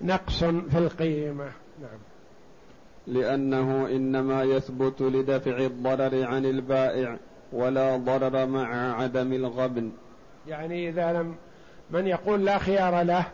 نقص 0.00 0.44
في 0.44 0.78
القيمة. 0.78 1.48
نعم. 1.80 1.98
لأنه 3.06 3.86
إنما 3.86 4.42
يثبت 4.42 5.00
لدفع 5.00 5.56
الضرر 5.56 6.24
عن 6.26 6.44
البائع 6.46 7.16
ولا 7.52 7.96
ضرر 7.96 8.46
مع 8.46 9.00
عدم 9.02 9.32
الغبن. 9.32 9.92
يعني 10.48 10.88
إذا 10.88 11.12
لم 11.12 11.34
من 11.90 12.06
يقول 12.06 12.44
لا 12.44 12.58
خيار 12.58 13.02
له 13.02 13.24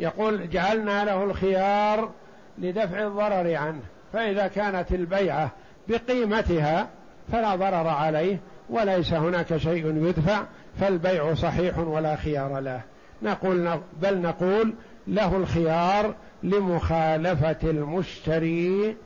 يقول 0.00 0.50
جعلنا 0.50 1.04
له 1.04 1.24
الخيار 1.24 2.10
لدفع 2.58 3.06
الضرر 3.06 3.54
عنه. 3.54 3.82
فإذا 4.12 4.46
كانت 4.48 4.92
البيعة 4.92 5.50
بقيمتها 5.88 6.88
فلا 7.32 7.56
ضرر 7.56 7.88
عليه 7.88 8.38
وليس 8.70 9.12
هناك 9.12 9.56
شيء 9.56 10.06
يدفع 10.06 10.42
فالبيع 10.80 11.34
صحيح 11.34 11.78
ولا 11.78 12.16
خيار 12.16 12.60
له. 12.60 12.80
نقول 13.22 13.80
بل 14.02 14.20
نقول 14.20 14.74
له 15.08 15.36
الخيار 15.36 16.14
لمخالفة 16.42 17.70
المشتري 17.70 18.96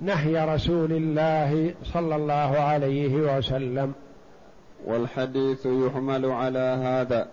نهي 0.00 0.54
رسول 0.54 0.92
الله 0.92 1.74
صلى 1.84 2.16
الله 2.16 2.60
عليه 2.60 3.36
وسلم. 3.36 3.92
والحديث 4.84 5.66
يحمل 5.66 6.26
على 6.26 6.78
هذا. 6.82 7.28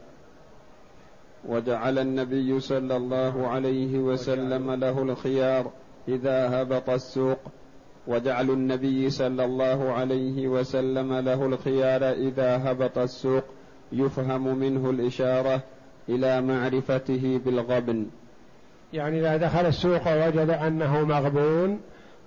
وجعل 1.47 1.99
النبي 1.99 2.59
صلى 2.59 2.95
الله 2.95 3.47
عليه 3.47 3.99
وسلم 3.99 4.71
له 4.71 5.01
الخيار 5.01 5.71
إذا 6.07 6.61
هبط 6.61 6.89
السوق. 6.89 7.39
وجعل 8.07 8.49
النبي 8.49 9.09
صلى 9.09 9.45
الله 9.45 9.91
عليه 9.91 10.47
وسلم 10.47 11.13
له 11.13 11.45
الخيار 11.45 12.11
إذا 12.11 12.71
هبط 12.71 12.97
السوق. 12.97 13.43
يفهم 13.91 14.57
منه 14.57 14.89
الإشارة 14.89 15.61
إلى 16.09 16.41
معرفته 16.41 17.41
بالغبن. 17.45 18.05
يعني 18.93 19.19
إذا 19.19 19.37
دخل 19.37 19.65
السوق 19.65 20.07
ووجد 20.07 20.49
أنه 20.49 21.03
مغبون 21.03 21.79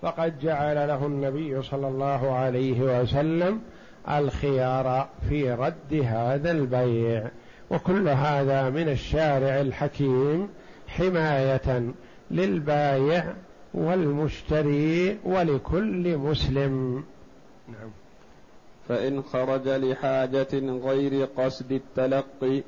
فقد 0.03 0.39
جعل 0.39 0.89
له 0.89 1.07
النبي 1.07 1.63
صلى 1.63 1.89
الله 1.89 2.33
عليه 2.33 3.01
وسلم 3.01 3.61
الخيار 4.09 5.09
في 5.29 5.53
رد 5.53 5.95
هذا 5.95 6.51
البيع. 6.51 7.31
وكل 7.71 8.09
هذا 8.09 8.71
من 8.71 8.89
الشارع 8.89 9.61
الحكيم 9.61 10.49
حماية 10.89 11.93
للبايع 12.31 13.35
والمشتري 13.75 15.19
ولكل 15.25 16.19
مسلم. 16.19 17.05
نعم. 17.69 17.91
فإن 18.93 19.23
خرج 19.23 19.69
لحاجة 19.69 20.49
غير 20.85 21.29
قصد 21.37 21.73
التلقي 21.73 22.63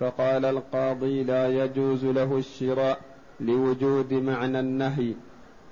فقال 0.00 0.44
القاضي 0.44 1.22
لا 1.22 1.48
يجوز 1.48 2.04
له 2.04 2.38
الشراء 2.38 2.98
لوجود 3.40 4.12
معنى 4.12 4.60
النهي. 4.60 5.12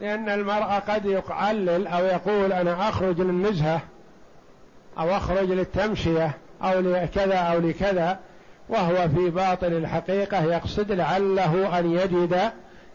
لأن 0.01 0.29
المرأة 0.29 0.79
قد 0.79 1.05
يعلل 1.07 1.87
أو 1.87 2.05
يقول 2.05 2.53
أنا 2.53 2.89
أخرج 2.89 3.21
للنزهة 3.21 3.81
أو 4.99 5.17
أخرج 5.17 5.51
للتمشية 5.51 6.31
أو 6.63 6.81
لكذا 6.81 7.37
أو 7.37 7.59
لكذا 7.59 8.19
وهو 8.69 9.09
في 9.09 9.31
باطن 9.31 9.73
الحقيقة 9.73 10.45
يقصد 10.45 10.93
لعله 10.93 11.79
أن 11.79 11.93
يجد 11.93 12.51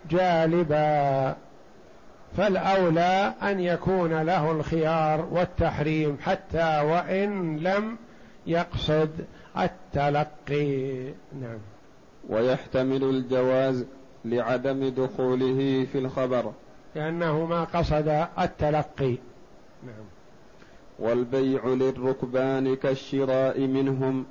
جالبا 0.10 1.36
فالأولى 2.38 3.34
أن 3.44 3.60
يكون 3.60 4.22
له 4.22 4.52
الخيار 4.52 5.28
والتحريم 5.32 6.18
حتى 6.22 6.82
وإن 6.82 7.58
لم 7.58 7.98
يقصد 8.48 9.10
التلقي. 9.58 11.04
نعم. 11.42 11.60
ويحتمل 12.30 13.04
الجواز 13.04 13.86
لعدم 14.26 14.90
دخوله 14.90 15.88
في 15.92 15.98
الخبر. 15.98 16.52
لأنه 16.96 17.46
ما 17.46 17.64
قصد 17.64 18.28
التلقي. 18.40 19.18
نعم. 19.84 20.06
والبيع 21.00 21.66
للركبان 21.66 22.76
كالشراء 22.76 23.60
منهم 23.60 24.26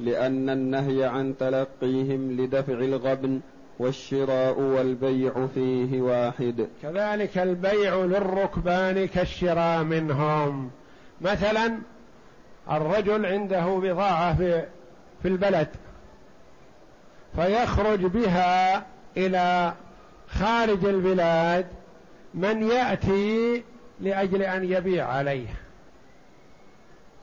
لأن 0.00 0.50
النهي 0.50 1.04
عن 1.04 1.34
تلقيهم 1.38 2.32
لدفع 2.32 2.72
الغبن 2.72 3.40
والشراء 3.78 4.60
والبيع 4.60 5.46
فيه 5.54 6.00
واحد. 6.00 6.68
كذلك 6.82 7.38
البيع 7.38 7.96
للركبان 7.96 9.06
كالشراء 9.06 9.82
منهم. 9.82 10.70
مثلا 11.20 11.78
الرجل 12.70 13.26
عنده 13.26 13.66
بضاعة 13.66 14.36
في 14.36 14.62
في 15.22 15.28
البلد 15.28 15.68
فيخرج 17.36 18.00
بها 18.00 18.86
إلى 19.16 19.72
خارج 20.28 20.84
البلاد 20.84 21.66
من 22.34 22.70
يأتي 22.70 23.62
لأجل 24.00 24.42
أن 24.42 24.64
يبيع 24.64 25.08
عليه. 25.08 25.46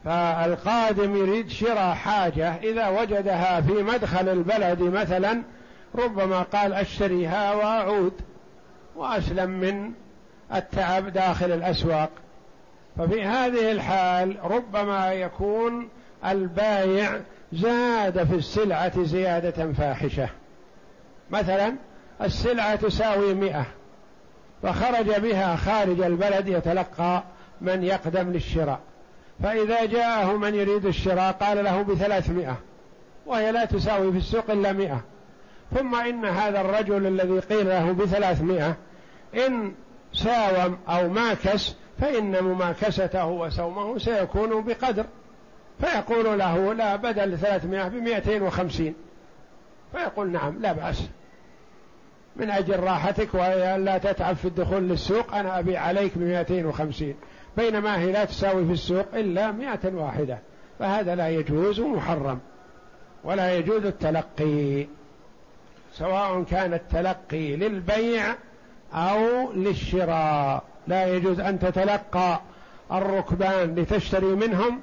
فالقادم 0.05 1.15
يريد 1.15 1.49
شراء 1.49 1.93
حاجة 1.93 2.55
إذا 2.55 2.87
وجدها 2.87 3.61
في 3.61 3.73
مدخل 3.73 4.29
البلد 4.29 4.81
مثلا 4.81 5.41
ربما 5.95 6.41
قال 6.41 6.73
أشتريها 6.73 7.53
وأعود 7.53 8.13
وأسلم 8.95 9.49
من 9.49 9.91
التعب 10.55 11.07
داخل 11.07 11.51
الأسواق. 11.51 12.09
ففي 12.97 13.23
هذه 13.23 13.71
الحال 13.71 14.37
ربما 14.43 15.13
يكون 15.13 15.89
البايع 16.25 17.19
زاد 17.53 18.23
في 18.23 18.35
السلعة 18.35 19.03
زيادة 19.03 19.73
فاحشة. 19.73 20.29
مثلا 21.31 21.75
السلعة 22.21 22.75
تساوي 22.75 23.33
مئة 23.33 23.65
فخرج 24.63 25.19
بها 25.19 25.55
خارج 25.55 26.01
البلد 26.01 26.47
يتلقى 26.47 27.23
من 27.61 27.83
يقدم 27.83 28.31
للشراء. 28.31 28.79
فإذا 29.43 29.85
جاءه 29.85 30.37
من 30.37 30.55
يريد 30.55 30.85
الشراء 30.85 31.31
قال 31.31 31.63
له 31.63 31.81
بثلاثمائة 31.81 32.55
وهي 33.25 33.51
لا 33.51 33.65
تساوي 33.65 34.11
في 34.11 34.17
السوق 34.17 34.51
إلا 34.51 34.71
مئة. 34.71 35.03
ثم 35.75 35.95
إن 35.95 36.25
هذا 36.25 36.61
الرجل 36.61 37.07
الذي 37.07 37.39
قيل 37.39 37.67
له 37.69 37.91
بثلاثمائة 37.91 38.75
إن 39.47 39.73
ساوم 40.13 40.77
أو 40.89 41.09
ماكس 41.09 41.75
فإن 42.01 42.43
مماكسته 42.43 43.27
وسومه 43.27 43.97
سيكون 43.97 44.63
بقدر. 44.63 45.05
فيقول 45.81 46.39
له 46.39 46.73
لا 46.73 46.95
بدل 46.95 47.37
ثلاثمائة 47.37 47.87
بمائتين 47.87 48.41
وخمسين. 48.41 48.93
فيقول 49.91 50.31
نعم 50.31 50.61
لا 50.61 50.71
بأس. 50.71 51.09
من 52.35 52.49
أجل 52.49 52.79
راحتك 52.79 53.33
ولا 53.33 53.97
تتعب 53.97 54.35
في 54.35 54.45
الدخول 54.45 54.83
للسوق 54.83 55.35
أنا 55.35 55.59
أبيع 55.59 55.81
عليك 55.81 56.17
بمائتين 56.17 56.65
وخمسين. 56.65 57.15
بينما 57.57 57.99
هي 57.99 58.11
لا 58.11 58.25
تساوي 58.25 58.65
في 58.65 58.71
السوق 58.71 59.05
إلا 59.13 59.51
مائة 59.51 59.93
واحدة. 59.93 60.39
فهذا 60.79 61.15
لا 61.15 61.29
يجوز 61.29 61.79
محرم 61.79 62.39
ولا 63.23 63.55
يجوز 63.55 63.85
التلقي. 63.85 64.87
سواء 65.93 66.43
كان 66.43 66.73
التلقي 66.73 67.55
للبيع 67.55 68.35
أو 68.93 69.51
للشراء. 69.53 70.63
لا 70.87 71.07
يجوز 71.15 71.39
أن 71.39 71.59
تتلقى 71.59 72.41
الركبان 72.91 73.75
لتشتري 73.75 74.25
منهم 74.25 74.81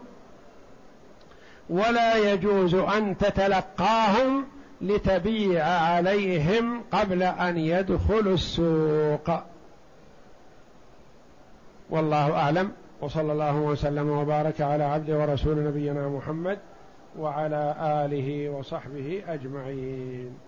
ولا 1.71 2.33
يجوز 2.33 2.75
أن 2.75 3.19
تتلقاهم 3.19 4.45
لتبيع 4.81 5.65
عليهم 5.65 6.83
قبل 6.93 7.23
أن 7.23 7.59
يدخلوا 7.59 8.35
السوق. 8.35 9.31
والله 11.91 12.33
أعلم. 12.33 12.73
وصلى 13.01 13.33
الله 13.33 13.57
وسلم 13.57 14.11
وبارك 14.11 14.61
على 14.61 14.85
عبد 14.85 15.11
ورسول 15.11 15.65
نبينا 15.65 16.09
محمد 16.09 16.59
وعلى 17.19 17.75
آله 17.81 18.51
وصحبه 18.51 19.23
أجمعين. 19.29 20.39